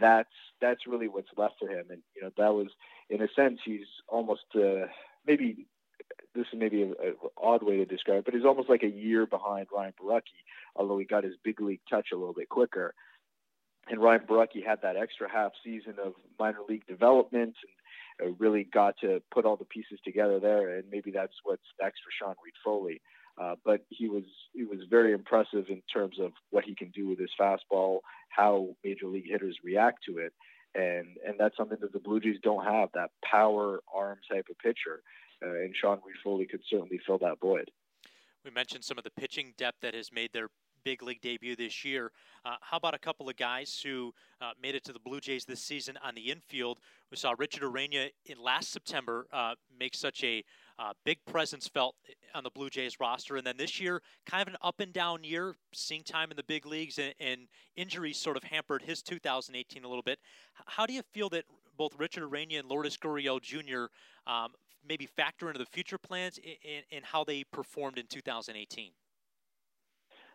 that's 0.00 0.28
that's 0.60 0.86
really 0.86 1.08
what's 1.08 1.28
left 1.36 1.54
for 1.58 1.68
him. 1.68 1.86
And 1.90 2.02
you 2.14 2.22
know, 2.22 2.30
that 2.36 2.54
was 2.54 2.68
in 3.10 3.22
a 3.22 3.28
sense 3.34 3.58
he's 3.64 3.86
almost 4.08 4.44
uh, 4.54 4.86
maybe 5.26 5.66
this 6.34 6.46
is 6.52 6.58
maybe 6.58 6.82
an 6.82 6.94
odd 7.36 7.62
way 7.62 7.76
to 7.78 7.84
describe 7.84 8.18
it, 8.18 8.24
but 8.24 8.34
he's 8.34 8.44
almost 8.44 8.68
like 8.68 8.82
a 8.82 8.88
year 8.88 9.26
behind 9.26 9.66
Ryan 9.74 9.92
Borucki, 10.00 10.44
although 10.76 10.98
he 10.98 11.04
got 11.04 11.24
his 11.24 11.34
big 11.42 11.60
league 11.60 11.80
touch 11.90 12.08
a 12.12 12.16
little 12.16 12.34
bit 12.34 12.48
quicker. 12.48 12.94
And 13.90 14.00
Ryan 14.00 14.22
Borucki 14.28 14.64
had 14.64 14.82
that 14.82 14.96
extra 14.96 15.30
half 15.30 15.52
season 15.64 15.94
of 16.04 16.12
minor 16.38 16.58
league 16.68 16.86
development 16.86 17.54
and 17.62 17.77
really 18.38 18.64
got 18.64 18.96
to 19.00 19.22
put 19.32 19.44
all 19.44 19.56
the 19.56 19.64
pieces 19.64 19.98
together 20.04 20.40
there. 20.40 20.76
And 20.76 20.84
maybe 20.90 21.10
that's 21.10 21.34
what's 21.44 21.62
next 21.80 22.00
for 22.04 22.10
Sean 22.10 22.34
Reid-Foley. 22.44 23.00
Uh, 23.40 23.54
but 23.64 23.84
he 23.88 24.08
was 24.08 24.24
he 24.52 24.64
was 24.64 24.80
very 24.90 25.12
impressive 25.12 25.66
in 25.68 25.80
terms 25.92 26.18
of 26.20 26.32
what 26.50 26.64
he 26.64 26.74
can 26.74 26.90
do 26.90 27.08
with 27.08 27.20
his 27.20 27.30
fastball, 27.40 28.00
how 28.30 28.68
major 28.82 29.06
league 29.06 29.28
hitters 29.30 29.56
react 29.62 29.98
to 30.04 30.18
it, 30.18 30.32
and 30.74 31.06
and 31.24 31.38
that's 31.38 31.56
something 31.56 31.78
that 31.80 31.92
the 31.92 32.00
Blue 32.00 32.18
Jays 32.18 32.38
don't 32.42 32.64
have 32.64 32.88
that 32.94 33.10
power 33.24 33.80
arm 33.94 34.18
type 34.28 34.46
of 34.50 34.58
pitcher, 34.58 35.02
uh, 35.44 35.50
and 35.50 35.72
Sean 35.80 36.00
Reid-Foley 36.04 36.46
could 36.46 36.62
certainly 36.68 36.98
fill 37.06 37.18
that 37.18 37.38
void. 37.40 37.70
We 38.44 38.50
mentioned 38.50 38.82
some 38.82 38.98
of 38.98 39.04
the 39.04 39.10
pitching 39.10 39.54
depth 39.56 39.82
that 39.82 39.94
has 39.94 40.10
made 40.10 40.32
their 40.32 40.48
big 40.84 41.02
league 41.02 41.20
debut 41.20 41.56
this 41.56 41.84
year. 41.84 42.12
Uh, 42.44 42.56
how 42.60 42.76
about 42.76 42.94
a 42.94 42.98
couple 42.98 43.28
of 43.28 43.36
guys 43.36 43.80
who 43.84 44.12
uh, 44.40 44.52
made 44.60 44.74
it 44.74 44.84
to 44.84 44.92
the 44.92 44.98
Blue 44.98 45.20
Jays 45.20 45.44
this 45.44 45.60
season 45.60 45.98
on 46.02 46.14
the 46.14 46.30
infield? 46.30 46.78
We 47.10 47.16
saw 47.16 47.34
Richard 47.36 47.62
Urena 47.62 48.10
in 48.26 48.38
last 48.42 48.70
September 48.70 49.26
uh, 49.32 49.54
make 49.78 49.94
such 49.94 50.22
a 50.24 50.44
uh, 50.78 50.92
big 51.04 51.18
presence 51.26 51.66
felt 51.66 51.96
on 52.34 52.44
the 52.44 52.50
Blue 52.50 52.70
Jays 52.70 53.00
roster. 53.00 53.36
And 53.36 53.46
then 53.46 53.56
this 53.56 53.80
year, 53.80 54.02
kind 54.26 54.42
of 54.42 54.48
an 54.48 54.56
up 54.62 54.80
and 54.80 54.92
down 54.92 55.24
year, 55.24 55.56
seeing 55.72 56.02
time 56.02 56.30
in 56.30 56.36
the 56.36 56.44
big 56.44 56.66
leagues 56.66 56.98
and, 56.98 57.14
and 57.18 57.48
injuries 57.76 58.16
sort 58.16 58.36
of 58.36 58.44
hampered 58.44 58.82
his 58.82 59.02
2018 59.02 59.84
a 59.84 59.88
little 59.88 60.02
bit. 60.02 60.18
How 60.66 60.86
do 60.86 60.92
you 60.92 61.02
feel 61.12 61.28
that 61.30 61.44
both 61.76 61.98
Richard 61.98 62.24
Urena 62.24 62.60
and 62.60 62.68
Lourdes 62.68 62.96
Gurriel 62.96 63.40
Jr. 63.40 63.86
Um, 64.30 64.52
maybe 64.86 65.06
factor 65.06 65.48
into 65.48 65.58
the 65.58 65.66
future 65.66 65.98
plans 65.98 66.38
and 66.92 67.04
how 67.04 67.24
they 67.24 67.44
performed 67.44 67.98
in 67.98 68.06
2018? 68.06 68.90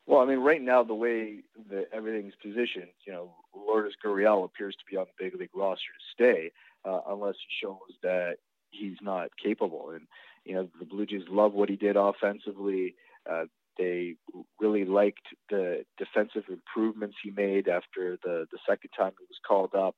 Well, 0.05 0.19
I 0.19 0.25
mean, 0.25 0.39
right 0.39 0.61
now 0.61 0.83
the 0.83 0.93
way 0.93 1.43
that 1.69 1.87
everything's 1.93 2.33
positioned, 2.41 2.91
you 3.05 3.13
know, 3.13 3.35
Lourdes 3.55 3.95
Gurriel 4.03 4.43
appears 4.43 4.75
to 4.75 4.83
be 4.89 4.97
on 4.97 5.05
the 5.05 5.23
big 5.23 5.39
league 5.39 5.49
roster 5.55 5.81
to 5.81 6.13
stay, 6.13 6.51
uh, 6.83 7.01
unless 7.07 7.35
he 7.35 7.65
shows 7.65 7.97
that 8.01 8.37
he's 8.69 8.97
not 9.01 9.29
capable. 9.41 9.91
And 9.91 10.07
you 10.43 10.55
know, 10.55 10.67
the 10.79 10.85
Blue 10.85 11.05
Jays 11.05 11.23
love 11.29 11.53
what 11.53 11.69
he 11.69 11.77
did 11.77 11.95
offensively. 11.95 12.95
Uh, 13.29 13.45
they 13.77 14.15
really 14.59 14.85
liked 14.85 15.25
the 15.49 15.85
defensive 15.97 16.43
improvements 16.49 17.15
he 17.23 17.31
made 17.31 17.67
after 17.67 18.17
the 18.23 18.45
the 18.51 18.59
second 18.67 18.89
time 18.97 19.13
he 19.17 19.25
was 19.29 19.39
called 19.47 19.73
up, 19.73 19.95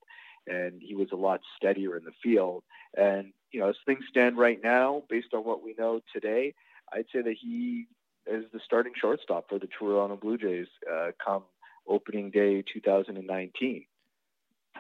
and 0.48 0.82
he 0.82 0.96
was 0.96 1.10
a 1.12 1.18
lot 1.18 1.42
steadier 1.58 1.98
in 1.98 2.04
the 2.04 2.12
field. 2.24 2.64
And 2.96 3.34
you 3.52 3.60
know, 3.60 3.70
as 3.70 3.76
things 3.86 4.06
stand 4.10 4.38
right 4.38 4.60
now, 4.64 5.04
based 5.10 5.34
on 5.34 5.44
what 5.44 5.64
we 5.64 5.74
know 5.80 6.02
today, 6.14 6.54
I'd 6.94 7.08
say 7.12 7.22
that 7.22 7.36
he 7.42 7.88
is 8.28 8.46
the 8.52 8.60
starting 8.64 8.94
shortstop 8.96 9.50
for 9.50 9.60
the 9.60 9.68
Toronto 9.68 10.16
Blue 10.16 10.38
Jays 10.38 10.68
uh, 10.92 11.12
come 11.24 11.44
opening 11.88 12.32
day 12.32 12.62
2019. 12.62 13.86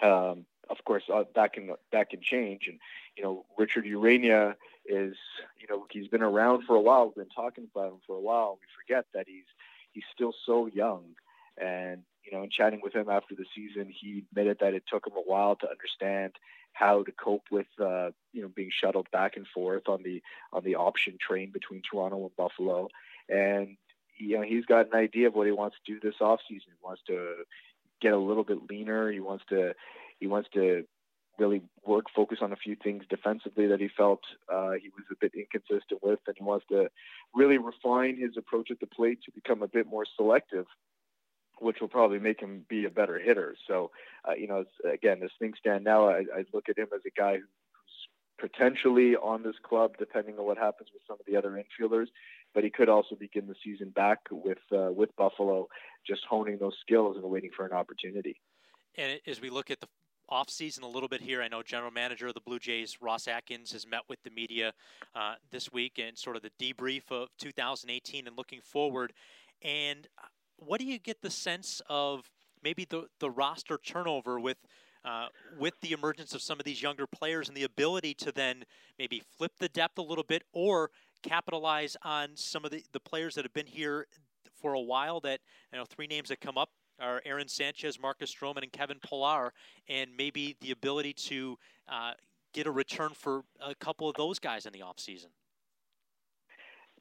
Um, 0.01 0.45
of 0.69 0.83
course, 0.83 1.03
uh, 1.13 1.23
that 1.35 1.53
can 1.53 1.71
that 1.91 2.09
can 2.09 2.21
change, 2.21 2.67
and 2.67 2.79
you 3.15 3.23
know, 3.23 3.45
Richard 3.57 3.85
Urena 3.85 4.55
is, 4.85 5.15
you 5.59 5.67
know, 5.69 5.85
he's 5.91 6.07
been 6.07 6.23
around 6.23 6.63
for 6.63 6.75
a 6.75 6.81
while. 6.81 7.05
We've 7.05 7.15
been 7.27 7.35
talking 7.35 7.67
about 7.73 7.93
him 7.93 7.99
for 8.05 8.15
a 8.15 8.21
while. 8.21 8.57
We 8.59 8.67
forget 8.83 9.05
that 9.13 9.27
he's 9.27 9.45
he's 9.91 10.03
still 10.13 10.33
so 10.45 10.65
young, 10.65 11.03
and 11.57 12.01
you 12.23 12.31
know, 12.35 12.43
in 12.43 12.49
chatting 12.49 12.81
with 12.83 12.93
him 12.93 13.09
after 13.09 13.35
the 13.35 13.45
season, 13.55 13.89
he 13.89 14.23
admitted 14.29 14.57
that 14.59 14.73
it 14.73 14.83
took 14.87 15.05
him 15.05 15.13
a 15.15 15.21
while 15.21 15.55
to 15.57 15.69
understand 15.69 16.33
how 16.73 17.03
to 17.03 17.11
cope 17.11 17.45
with 17.51 17.67
uh, 17.79 18.09
you 18.33 18.41
know 18.41 18.49
being 18.49 18.71
shuttled 18.71 19.09
back 19.11 19.37
and 19.37 19.47
forth 19.47 19.87
on 19.87 20.03
the 20.03 20.21
on 20.51 20.63
the 20.63 20.75
option 20.75 21.17
train 21.19 21.51
between 21.51 21.81
Toronto 21.81 22.21
and 22.21 22.35
Buffalo, 22.35 22.89
and 23.29 23.77
you 24.17 24.37
know 24.37 24.43
he's 24.43 24.65
got 24.65 24.87
an 24.87 24.95
idea 24.95 25.27
of 25.27 25.35
what 25.35 25.47
he 25.47 25.51
wants 25.51 25.77
to 25.85 25.93
do 25.93 25.99
this 25.99 26.15
offseason. 26.21 26.39
He 26.49 26.83
wants 26.83 27.01
to 27.07 27.43
get 28.01 28.13
a 28.13 28.17
little 28.17 28.43
bit 28.43 28.69
leaner. 28.69 29.11
He 29.11 29.19
wants 29.19 29.45
to 29.49 29.73
he 30.19 30.27
wants 30.27 30.49
to 30.53 30.85
really 31.37 31.61
work 31.85 32.05
focus 32.15 32.39
on 32.41 32.53
a 32.53 32.55
few 32.55 32.77
things 32.81 33.03
defensively 33.09 33.67
that 33.67 33.81
he 33.81 33.89
felt 33.89 34.21
uh, 34.51 34.71
he 34.71 34.89
was 34.89 35.03
a 35.11 35.15
bit 35.19 35.33
inconsistent 35.35 36.01
with, 36.01 36.19
and 36.27 36.35
he 36.37 36.43
wants 36.43 36.65
to 36.69 36.89
really 37.33 37.57
refine 37.57 38.17
his 38.17 38.37
approach 38.37 38.71
at 38.71 38.79
the 38.79 38.87
plate 38.87 39.19
to 39.25 39.31
become 39.31 39.61
a 39.61 39.67
bit 39.67 39.85
more 39.87 40.05
selective 40.15 40.65
which 41.59 41.77
will 41.79 41.87
probably 41.87 42.19
make 42.19 42.39
him 42.39 42.65
be 42.69 42.85
a 42.85 42.89
better 42.89 43.19
hitter. 43.19 43.55
So, 43.67 43.91
uh, 44.27 44.33
you 44.33 44.47
know, 44.47 44.65
again, 44.91 45.21
as 45.23 45.29
things 45.39 45.57
stand 45.59 45.83
now, 45.83 46.09
I, 46.09 46.25
I 46.35 46.45
look 46.53 46.69
at 46.69 46.77
him 46.77 46.87
as 46.93 47.01
a 47.05 47.19
guy 47.19 47.37
who's 47.37 47.45
potentially 48.37 49.15
on 49.15 49.43
this 49.43 49.55
club, 49.63 49.93
depending 49.97 50.37
on 50.37 50.45
what 50.45 50.57
happens 50.57 50.89
with 50.93 51.01
some 51.07 51.17
of 51.19 51.25
the 51.25 51.37
other 51.37 51.51
infielders. 51.51 52.07
But 52.55 52.63
he 52.63 52.71
could 52.71 52.89
also 52.89 53.15
begin 53.15 53.45
the 53.45 53.55
season 53.63 53.89
back 53.89 54.19
with 54.31 54.57
uh, 54.71 54.91
with 54.91 55.15
Buffalo, 55.15 55.67
just 56.07 56.21
honing 56.27 56.57
those 56.57 56.75
skills 56.81 57.17
and 57.17 57.25
waiting 57.25 57.51
for 57.55 57.65
an 57.65 57.73
opportunity. 57.73 58.41
And 58.97 59.19
as 59.27 59.41
we 59.41 59.51
look 59.51 59.69
at 59.69 59.81
the 59.81 59.87
offseason 60.31 60.83
a 60.83 60.87
little 60.87 61.09
bit 61.09 61.21
here, 61.21 61.41
I 61.41 61.47
know 61.47 61.61
General 61.61 61.91
Manager 61.91 62.27
of 62.27 62.33
the 62.33 62.39
Blue 62.39 62.57
Jays, 62.59 62.97
Ross 63.01 63.27
Atkins, 63.27 63.71
has 63.73 63.85
met 63.85 64.01
with 64.09 64.23
the 64.23 64.31
media 64.31 64.73
uh, 65.13 65.35
this 65.51 65.71
week 65.71 65.99
and 66.03 66.17
sort 66.17 66.35
of 66.35 66.41
the 66.41 66.51
debrief 66.59 67.11
of 67.11 67.29
2018 67.37 68.25
and 68.25 68.37
looking 68.37 68.61
forward. 68.61 69.13
And 69.61 70.07
what 70.57 70.79
do 70.79 70.85
you 70.85 70.97
get 70.97 71.21
the 71.21 71.29
sense 71.29 71.81
of 71.89 72.31
maybe 72.63 72.85
the 72.85 73.07
the 73.19 73.29
roster 73.29 73.77
turnover 73.77 74.39
with 74.39 74.57
uh, 75.05 75.27
with 75.59 75.79
the 75.81 75.91
emergence 75.91 76.33
of 76.33 76.41
some 76.41 76.59
of 76.59 76.65
these 76.65 76.81
younger 76.81 77.05
players 77.05 77.47
and 77.47 77.55
the 77.55 77.63
ability 77.63 78.13
to 78.15 78.31
then 78.31 78.63
maybe 78.97 79.21
flip 79.37 79.51
the 79.59 79.69
depth 79.69 79.99
a 79.99 80.01
little 80.01 80.23
bit 80.23 80.43
or 80.51 80.89
capitalize 81.23 81.97
on 82.03 82.29
some 82.35 82.65
of 82.65 82.71
the, 82.71 82.83
the 82.91 82.99
players 82.99 83.35
that 83.35 83.45
have 83.45 83.53
been 83.53 83.65
here 83.67 84.07
for 84.61 84.73
a 84.73 84.81
while 84.81 85.19
that 85.21 85.39
you 85.71 85.79
know 85.79 85.85
three 85.85 86.07
names 86.07 86.29
that 86.29 86.41
come 86.41 86.57
up 86.57 86.69
are 86.99 87.21
Aaron 87.25 87.47
Sanchez, 87.47 87.99
Marcus 87.99 88.33
Stroman, 88.33 88.63
and 88.63 88.71
Kevin 88.71 88.99
Pillar, 88.99 89.53
and 89.89 90.11
maybe 90.17 90.55
the 90.61 90.71
ability 90.71 91.13
to 91.13 91.57
uh, 91.89 92.13
get 92.53 92.67
a 92.67 92.71
return 92.71 93.11
for 93.13 93.43
a 93.59 93.75
couple 93.75 94.07
of 94.07 94.15
those 94.15 94.39
guys 94.39 94.65
in 94.65 94.71
the 94.71 94.79
offseason. 94.79 95.27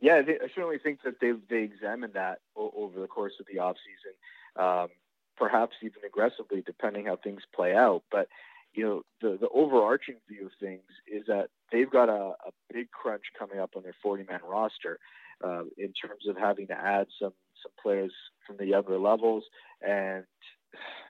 Yeah, 0.01 0.17
I, 0.17 0.49
certainly 0.55 0.79
think 0.79 1.01
that 1.05 1.21
they 1.21 1.33
they 1.49 1.63
examined 1.63 2.15
that 2.15 2.41
over 2.57 3.01
the 3.01 3.07
course 3.07 3.35
of 3.41 3.47
the 3.47 3.61
offseason, 3.61 4.61
um, 4.61 4.89
perhaps 5.37 5.77
even 5.83 6.05
aggressively, 6.05 6.63
depending 6.65 7.07
how 7.07 7.17
things 7.17 7.43
play 7.55 7.75
out. 7.75 8.03
But 8.11 8.29
you 8.75 8.85
know, 8.85 9.03
the 9.21 9.39
the 9.41 9.49
overarching 9.49 10.17
view 10.29 10.47
of 10.47 10.53
things 10.61 10.83
is 11.07 11.25
that 11.27 11.49
they've 11.73 11.91
got 11.91 12.09
a, 12.09 12.33
a 12.47 12.51
big 12.73 12.91
crunch 12.91 13.23
coming 13.39 13.59
up 13.59 13.71
on 13.77 13.83
their 13.83 13.95
40 14.03 14.25
man 14.25 14.41
roster 14.47 14.99
uh, 15.43 15.63
in 15.79 15.93
terms 15.93 16.27
of 16.29 16.37
having 16.37 16.67
to 16.69 16.75
add 16.75 17.07
some 17.21 17.33
some 17.63 17.73
players 17.83 18.13
from 18.47 18.57
the 18.57 18.67
younger 18.67 18.99
levels 18.99 19.45
and 19.87 20.25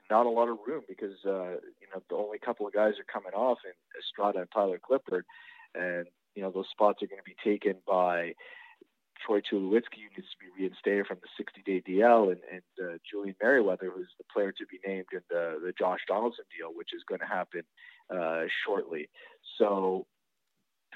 not 0.09 0.25
a 0.25 0.29
lot 0.29 0.47
of 0.47 0.57
room 0.67 0.83
because 0.87 1.15
uh, 1.25 1.51
you 1.81 1.87
know 1.93 2.01
the 2.09 2.15
only 2.15 2.37
couple 2.37 2.67
of 2.67 2.73
guys 2.73 2.93
are 2.99 3.11
coming 3.11 3.33
off 3.33 3.57
in 3.65 3.71
Estrada 3.99 4.39
and 4.39 4.49
Tyler 4.53 4.79
Clippard. 4.79 5.23
and 5.73 6.05
you 6.35 6.41
know 6.41 6.51
those 6.51 6.69
spots 6.71 7.01
are 7.01 7.07
going 7.07 7.21
to 7.21 7.23
be 7.23 7.35
taken 7.43 7.75
by 7.87 8.33
Troy 9.25 9.41
Tulowitzki 9.41 10.05
needs 10.15 10.29
to 10.29 10.37
be 10.39 10.61
reinstated 10.61 11.07
from 11.07 11.17
the 11.21 11.43
60-day 11.43 11.81
DL, 11.87 12.31
and, 12.31 12.41
and 12.51 12.61
uh, 12.81 12.97
Julian 13.09 13.35
Merryweather, 13.41 13.91
who's 13.93 14.09
the 14.17 14.23
player 14.31 14.51
to 14.51 14.65
be 14.67 14.79
named 14.85 15.07
in 15.11 15.21
the, 15.29 15.59
the 15.63 15.73
Josh 15.77 16.01
Donaldson 16.07 16.45
deal, 16.57 16.69
which 16.73 16.93
is 16.93 17.03
going 17.07 17.19
to 17.19 17.25
happen 17.25 17.63
uh, 18.13 18.43
shortly. 18.65 19.09
So, 19.57 20.05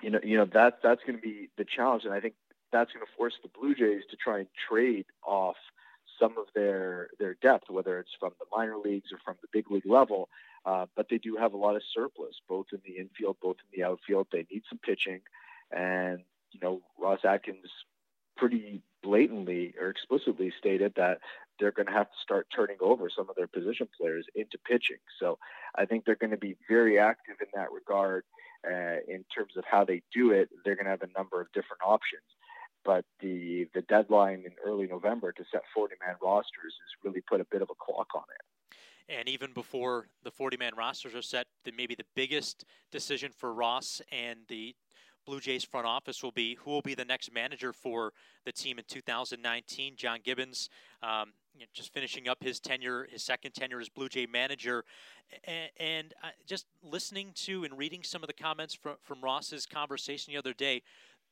you 0.02 0.10
know, 0.12 0.20
you 0.24 0.38
know 0.38 0.46
that 0.54 0.80
that's 0.84 1.02
going 1.06 1.18
to 1.18 1.22
be 1.22 1.50
the 1.58 1.66
challenge, 1.66 2.06
and 2.06 2.14
I 2.14 2.20
think 2.20 2.36
that's 2.72 2.92
going 2.94 3.06
to 3.06 3.12
force 3.18 3.34
the 3.42 3.50
Blue 3.50 3.74
Jays 3.74 4.04
to 4.12 4.18
try 4.18 4.40
and 4.40 4.48
trade 4.70 5.06
off 5.26 5.58
some 6.20 6.38
of 6.38 6.46
their 6.54 7.10
their 7.20 7.36
depth, 7.36 7.70
whether 7.70 8.00
it's 8.00 8.12
from 8.20 8.32
the 8.40 8.46
minor 8.56 8.78
leagues 8.78 9.12
or 9.12 9.20
from 9.24 9.36
the 9.42 9.48
big 9.52 9.72
league 9.72 9.86
level. 9.86 10.30
Uh, 10.66 10.86
but 10.96 11.08
they 11.10 11.18
do 11.18 11.36
have 11.38 11.54
a 11.54 11.58
lot 11.58 11.76
of 11.76 11.82
surplus, 11.94 12.36
both 12.48 12.68
in 12.74 12.80
the 12.86 13.00
infield, 13.00 13.38
both 13.42 13.56
in 13.60 13.80
the 13.80 13.86
outfield. 13.86 14.28
They 14.32 14.46
need 14.52 14.64
some 14.70 14.80
pitching, 14.80 15.22
and 15.72 16.20
you 16.52 16.60
know 16.62 16.82
Ross 17.00 17.20
Atkins 17.24 17.70
pretty 18.40 18.82
blatantly 19.04 19.74
or 19.80 19.90
explicitly 19.90 20.52
stated 20.58 20.94
that 20.96 21.20
they're 21.60 21.72
going 21.72 21.88
to 21.88 21.92
have 21.94 22.08
to 22.08 22.18
start 22.24 22.48
turning 22.56 22.78
over 22.80 23.10
some 23.16 23.30
of 23.30 23.36
their 23.36 23.48
position 23.48 23.88
players 24.00 24.26
into 24.34 24.58
pitching. 24.58 24.98
So 25.20 25.38
I 25.76 25.86
think 25.86 26.06
they're 26.06 26.16
going 26.16 26.32
to 26.32 26.38
be 26.38 26.56
very 26.70 26.98
active 26.98 27.36
in 27.42 27.48
that 27.54 27.72
regard. 27.72 28.24
Uh, 28.66 29.00
in 29.08 29.24
terms 29.34 29.54
of 29.56 29.64
how 29.70 29.86
they 29.86 30.02
do 30.14 30.32
it, 30.32 30.50
they're 30.66 30.76
going 30.76 30.86
to 30.86 30.92
have 30.92 31.02
a 31.02 31.18
number 31.18 31.40
of 31.40 31.48
different 31.54 31.82
options. 31.86 32.24
But 32.84 33.06
the 33.22 33.68
the 33.74 33.82
deadline 33.84 34.44
in 34.46 34.52
early 34.66 34.88
November 34.88 35.32
to 35.32 35.44
set 35.52 35.62
40 35.74 35.96
man 36.06 36.16
rosters 36.22 36.74
has 36.74 37.04
really 37.04 37.22
put 37.22 37.40
a 37.40 37.46
bit 37.46 37.62
of 37.62 37.70
a 37.70 37.76
clock 37.76 38.08
on 38.16 38.24
it. 38.36 39.16
And 39.18 39.28
even 39.28 39.54
before 39.54 40.08
the 40.24 40.32
40 40.32 40.58
man 40.58 40.74
rosters 40.78 41.16
are 41.16 41.22
set, 41.22 41.48
the, 41.64 41.72
maybe 41.72 41.96
the 41.96 42.06
biggest 42.16 42.66
decision 42.92 43.32
for 43.36 43.54
Ross 43.54 44.02
and 44.12 44.40
the 44.50 44.76
Blue 45.30 45.40
Jays 45.40 45.64
front 45.64 45.86
office 45.86 46.24
will 46.24 46.32
be 46.32 46.56
who 46.56 46.72
will 46.72 46.82
be 46.82 46.96
the 46.96 47.06
next 47.06 47.32
manager 47.32 47.72
for 47.72 48.14
the 48.46 48.52
team 48.52 48.80
in 48.80 48.86
2019. 48.88 49.94
John 49.96 50.22
Gibbons, 50.24 50.70
um, 51.04 51.34
you 51.54 51.60
know, 51.60 51.66
just 51.72 51.94
finishing 51.94 52.28
up 52.28 52.44
his 52.44 52.60
tenure, 52.60 53.08
his 53.12 53.22
second 53.22 53.52
tenure 53.52 53.80
as 53.80 53.90
Blue 53.90 54.10
Jay 54.10 54.26
manager, 54.26 54.86
and, 55.44 55.70
and 55.78 56.14
uh, 56.24 56.30
just 56.48 56.66
listening 56.82 57.30
to 57.36 57.64
and 57.64 57.78
reading 57.78 58.02
some 58.02 58.24
of 58.24 58.28
the 58.28 58.34
comments 58.34 58.74
from 58.74 58.96
from 59.04 59.22
Ross's 59.22 59.68
conversation 59.68 60.34
the 60.34 60.40
other 60.40 60.52
day, 60.52 60.82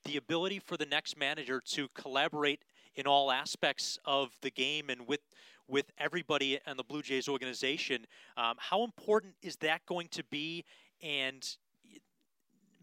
the 0.05 0.15
ability 0.15 0.59
for 0.59 0.77
the 0.77 0.85
next 0.85 1.17
manager 1.17 1.59
to 1.71 1.87
collaborate 1.95 2.61
in 2.93 3.07
all 3.07 3.31
aspects 3.31 3.97
of 4.05 4.29
the 4.43 4.51
game 4.51 4.91
and 4.91 5.07
with 5.07 5.21
with 5.67 5.91
everybody 5.97 6.59
and 6.67 6.77
the 6.77 6.83
Blue 6.83 7.01
Jays 7.01 7.27
organization. 7.27 8.05
Um, 8.37 8.57
how 8.59 8.83
important 8.83 9.33
is 9.41 9.55
that 9.55 9.87
going 9.87 10.09
to 10.09 10.23
be? 10.23 10.65
And 11.01 11.43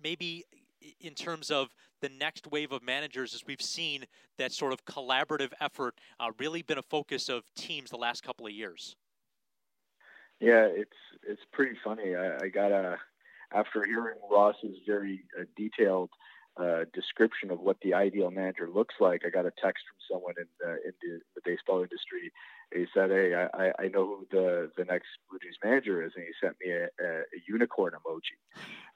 maybe 0.02 0.44
in 1.00 1.14
terms 1.14 1.50
of 1.50 1.68
the 2.00 2.08
next 2.08 2.46
wave 2.50 2.72
of 2.72 2.82
managers, 2.82 3.34
as 3.34 3.44
we've 3.46 3.62
seen 3.62 4.04
that 4.38 4.52
sort 4.52 4.72
of 4.72 4.84
collaborative 4.84 5.52
effort 5.60 5.94
uh, 6.20 6.30
really 6.38 6.62
been 6.62 6.78
a 6.78 6.82
focus 6.82 7.28
of 7.28 7.42
teams 7.54 7.90
the 7.90 7.96
last 7.96 8.22
couple 8.22 8.46
of 8.46 8.52
years. 8.52 8.96
Yeah, 10.40 10.66
it's 10.66 10.90
it's 11.26 11.42
pretty 11.52 11.76
funny. 11.82 12.14
I, 12.14 12.44
I 12.44 12.48
got 12.48 12.72
a 12.72 12.98
after 13.52 13.84
hearing 13.86 14.16
Ross's 14.30 14.76
very 14.86 15.24
uh, 15.38 15.44
detailed 15.56 16.10
description 16.92 17.50
of 17.50 17.60
what 17.60 17.76
the 17.82 17.94
ideal 17.94 18.30
manager 18.30 18.68
looks 18.72 18.94
like. 19.00 19.22
I 19.26 19.30
got 19.30 19.46
a 19.46 19.52
text 19.62 19.84
from 19.88 20.16
someone 20.16 20.34
in 20.38 20.46
the, 20.60 20.72
in 20.84 20.92
the, 21.02 21.20
the 21.34 21.40
baseball 21.44 21.82
industry. 21.82 22.32
He 22.72 22.86
said, 22.92 23.10
"Hey, 23.10 23.34
I, 23.34 23.72
I 23.78 23.88
know 23.88 24.06
who 24.06 24.26
the 24.30 24.70
the 24.76 24.84
next 24.84 25.06
Blue 25.28 25.38
Jays 25.38 25.56
manager 25.62 26.02
is," 26.02 26.12
and 26.16 26.24
he 26.24 26.32
sent 26.40 26.56
me 26.64 26.72
a, 26.72 26.84
a, 26.84 27.20
a 27.20 27.38
unicorn 27.46 27.92
emoji, 27.92 28.36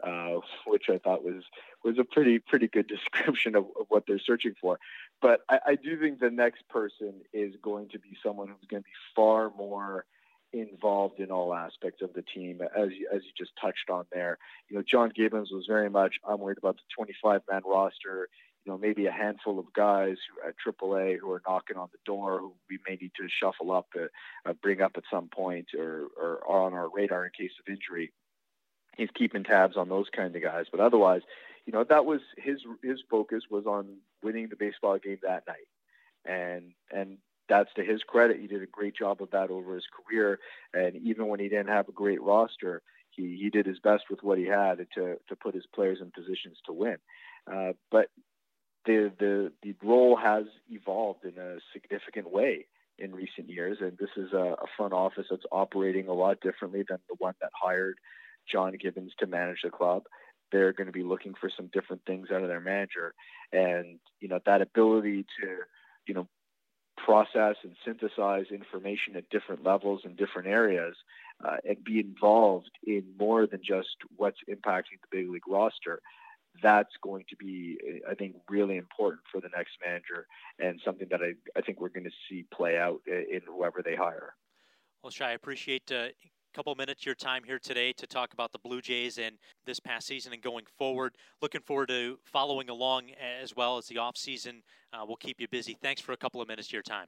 uh, 0.02 0.40
which 0.66 0.88
I 0.88 0.98
thought 0.98 1.24
was 1.24 1.44
was 1.84 1.98
a 1.98 2.04
pretty 2.04 2.38
pretty 2.38 2.68
good 2.68 2.86
description 2.88 3.54
of, 3.54 3.64
of 3.78 3.86
what 3.88 4.04
they're 4.06 4.18
searching 4.18 4.54
for. 4.60 4.78
But 5.20 5.40
I, 5.48 5.58
I 5.66 5.74
do 5.76 5.98
think 5.98 6.18
the 6.20 6.30
next 6.30 6.68
person 6.68 7.20
is 7.32 7.54
going 7.62 7.88
to 7.90 7.98
be 7.98 8.16
someone 8.22 8.48
who's 8.48 8.68
going 8.68 8.82
to 8.82 8.88
be 8.88 8.96
far 9.14 9.50
more 9.56 10.06
involved 10.52 11.20
in 11.20 11.30
all 11.30 11.54
aspects 11.54 12.02
of 12.02 12.12
the 12.14 12.22
team, 12.22 12.60
as 12.62 12.88
you, 12.92 13.08
as 13.12 13.22
you 13.24 13.30
just 13.36 13.52
touched 13.60 13.90
on 13.90 14.06
there. 14.12 14.38
You 14.68 14.76
know, 14.76 14.82
John 14.88 15.12
Gibbons 15.14 15.50
was 15.52 15.66
very 15.66 15.90
much, 15.90 16.16
I'm 16.26 16.40
worried 16.40 16.58
about 16.58 16.76
the 16.76 16.82
25 16.96 17.42
man 17.50 17.62
roster, 17.66 18.28
you 18.64 18.72
know, 18.72 18.78
maybe 18.78 19.06
a 19.06 19.12
handful 19.12 19.58
of 19.58 19.72
guys 19.74 20.16
who, 20.28 20.48
at 20.48 20.54
AAA 20.64 21.18
who 21.18 21.30
are 21.32 21.42
knocking 21.46 21.76
on 21.76 21.88
the 21.92 21.98
door 22.04 22.38
who 22.38 22.54
we 22.68 22.78
may 22.88 22.96
need 22.96 23.12
to 23.16 23.28
shuffle 23.28 23.72
up, 23.72 23.88
uh, 23.96 24.06
uh, 24.48 24.52
bring 24.62 24.80
up 24.80 24.92
at 24.96 25.04
some 25.10 25.28
point 25.28 25.68
or, 25.78 26.08
or 26.20 26.40
are 26.48 26.66
on 26.66 26.74
our 26.74 26.88
radar 26.92 27.24
in 27.24 27.32
case 27.38 27.52
of 27.60 27.70
injury. 27.72 28.12
He's 28.96 29.10
keeping 29.14 29.44
tabs 29.44 29.76
on 29.76 29.88
those 29.88 30.06
kind 30.14 30.34
of 30.34 30.42
guys. 30.42 30.66
But 30.70 30.80
otherwise, 30.80 31.22
you 31.66 31.72
know, 31.72 31.84
that 31.84 32.04
was 32.04 32.20
his, 32.36 32.58
his 32.82 32.98
focus 33.10 33.44
was 33.50 33.66
on 33.66 33.98
winning 34.22 34.48
the 34.48 34.56
baseball 34.56 34.98
game 34.98 35.18
that 35.22 35.46
night 35.46 35.68
and 36.28 36.72
and 36.90 37.18
that's 37.48 37.72
to 37.74 37.84
his 37.84 38.02
credit. 38.02 38.40
He 38.40 38.46
did 38.46 38.62
a 38.62 38.66
great 38.66 38.96
job 38.96 39.22
of 39.22 39.30
that 39.30 39.50
over 39.50 39.74
his 39.74 39.86
career, 39.86 40.38
and 40.74 40.96
even 40.96 41.28
when 41.28 41.40
he 41.40 41.48
didn't 41.48 41.68
have 41.68 41.88
a 41.88 41.92
great 41.92 42.22
roster, 42.22 42.82
he 43.10 43.36
he 43.40 43.50
did 43.50 43.66
his 43.66 43.78
best 43.78 44.04
with 44.10 44.22
what 44.22 44.38
he 44.38 44.44
had 44.44 44.86
to 44.94 45.16
to 45.28 45.36
put 45.36 45.54
his 45.54 45.66
players 45.74 45.98
in 46.00 46.10
positions 46.10 46.58
to 46.66 46.72
win. 46.72 46.96
Uh, 47.50 47.72
but 47.90 48.08
the 48.84 49.12
the 49.18 49.52
the 49.62 49.74
role 49.82 50.16
has 50.16 50.44
evolved 50.70 51.24
in 51.24 51.38
a 51.38 51.58
significant 51.72 52.30
way 52.30 52.66
in 52.98 53.14
recent 53.14 53.48
years, 53.48 53.78
and 53.80 53.96
this 53.98 54.10
is 54.16 54.32
a, 54.32 54.56
a 54.60 54.66
front 54.76 54.92
office 54.92 55.26
that's 55.30 55.44
operating 55.52 56.08
a 56.08 56.12
lot 56.12 56.40
differently 56.40 56.84
than 56.88 56.98
the 57.08 57.14
one 57.18 57.34
that 57.40 57.50
hired 57.54 57.98
John 58.50 58.74
Gibbons 58.80 59.12
to 59.18 59.26
manage 59.26 59.60
the 59.62 59.70
club. 59.70 60.04
They're 60.50 60.72
going 60.72 60.86
to 60.86 60.92
be 60.92 61.02
looking 61.02 61.34
for 61.38 61.50
some 61.54 61.68
different 61.72 62.02
things 62.06 62.28
out 62.32 62.42
of 62.42 62.48
their 62.48 62.60
manager, 62.60 63.14
and 63.52 64.00
you 64.20 64.28
know 64.28 64.40
that 64.46 64.62
ability 64.62 65.26
to 65.40 65.48
you 66.06 66.14
know 66.14 66.28
process 67.04 67.56
and 67.62 67.74
synthesize 67.84 68.46
information 68.50 69.16
at 69.16 69.28
different 69.30 69.64
levels 69.64 70.02
in 70.04 70.14
different 70.14 70.48
areas 70.48 70.96
uh, 71.44 71.56
and 71.66 71.82
be 71.84 72.00
involved 72.00 72.70
in 72.86 73.04
more 73.18 73.46
than 73.46 73.60
just 73.62 73.96
what's 74.16 74.38
impacting 74.48 75.00
the 75.02 75.08
big 75.10 75.30
league 75.30 75.48
roster 75.48 76.00
that's 76.62 76.94
going 77.02 77.24
to 77.28 77.36
be, 77.36 77.78
I 78.08 78.14
think, 78.14 78.36
really 78.48 78.76
important 78.76 79.22
for 79.30 79.40
the 79.40 79.48
next 79.56 79.72
manager 79.84 80.26
and 80.58 80.80
something 80.84 81.08
that 81.10 81.20
I, 81.22 81.34
I 81.56 81.60
think 81.60 81.80
we're 81.80 81.88
going 81.88 82.04
to 82.04 82.10
see 82.28 82.44
play 82.52 82.78
out 82.78 83.00
in 83.06 83.40
whoever 83.46 83.82
they 83.82 83.94
hire. 83.94 84.34
Well, 85.02 85.10
Shi, 85.10 85.24
I 85.24 85.32
appreciate 85.32 85.90
uh, 85.92 86.08
couple 86.58 86.74
minutes 86.74 87.02
of 87.02 87.06
your 87.06 87.14
time 87.14 87.44
here 87.44 87.60
today 87.60 87.92
to 87.92 88.04
talk 88.04 88.32
about 88.32 88.50
the 88.50 88.58
Blue 88.58 88.80
Jays 88.80 89.18
and 89.18 89.36
this 89.64 89.78
past 89.78 90.08
season 90.08 90.32
and 90.32 90.42
going 90.42 90.64
forward. 90.76 91.14
Looking 91.40 91.60
forward 91.60 91.86
to 91.90 92.18
following 92.24 92.68
along 92.68 93.10
as 93.40 93.54
well 93.54 93.78
as 93.78 93.86
the 93.86 93.98
off 93.98 94.16
season. 94.16 94.64
Uh, 94.92 95.04
we'll 95.06 95.18
keep 95.18 95.40
you 95.40 95.46
busy. 95.46 95.78
Thanks 95.80 96.00
for 96.00 96.10
a 96.10 96.16
couple 96.16 96.42
of 96.42 96.48
minutes 96.48 96.66
of 96.66 96.72
your 96.72 96.82
time. 96.82 97.06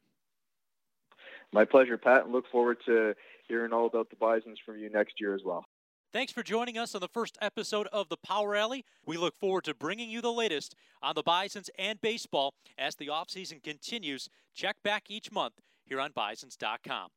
My 1.53 1.65
pleasure, 1.65 1.99
Pat, 1.99 2.27
and 2.27 2.33
look 2.33 2.45
forward 2.53 2.77
to 2.87 3.13
hearing 3.49 3.73
all 3.73 3.87
about 3.87 4.09
the 4.09 4.15
Bisons 4.15 4.61
from 4.65 4.79
you 4.79 4.89
next 4.89 5.15
year 5.19 5.35
as 5.35 5.41
well. 5.45 5.65
Thanks 6.13 6.31
for 6.31 6.45
joining 6.45 6.79
us 6.79 6.95
on 6.95 7.01
the 7.01 7.09
first 7.09 7.37
episode 7.43 7.89
of 7.93 8.09
the 8.09 8.19
Power 8.19 8.55
Alley. 8.55 8.85
We 9.05 9.17
look 9.17 9.37
forward 9.37 9.65
to 9.65 9.75
bringing 9.75 10.11
you 10.11 10.21
the 10.21 10.33
latest 10.33 10.77
on 11.03 11.17
the 11.17 11.25
Bisons 11.25 11.71
and 11.77 12.01
baseball 12.01 12.55
as 12.79 12.95
the 12.95 13.09
offseason 13.09 13.65
continues. 13.65 14.29
Check 14.55 14.77
back 14.85 15.11
each 15.11 15.33
month 15.33 15.55
here 15.85 15.99
on 15.99 16.13
Bisons.com. 16.13 17.09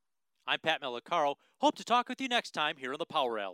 I'm 0.46 0.58
Pat 0.58 0.82
Malacaro. 0.82 1.36
Hope 1.62 1.74
to 1.76 1.84
talk 1.84 2.10
with 2.10 2.20
you 2.20 2.28
next 2.28 2.50
time 2.50 2.76
here 2.76 2.92
on 2.92 2.98
the 2.98 3.06
Power 3.06 3.38
Alley. 3.38 3.52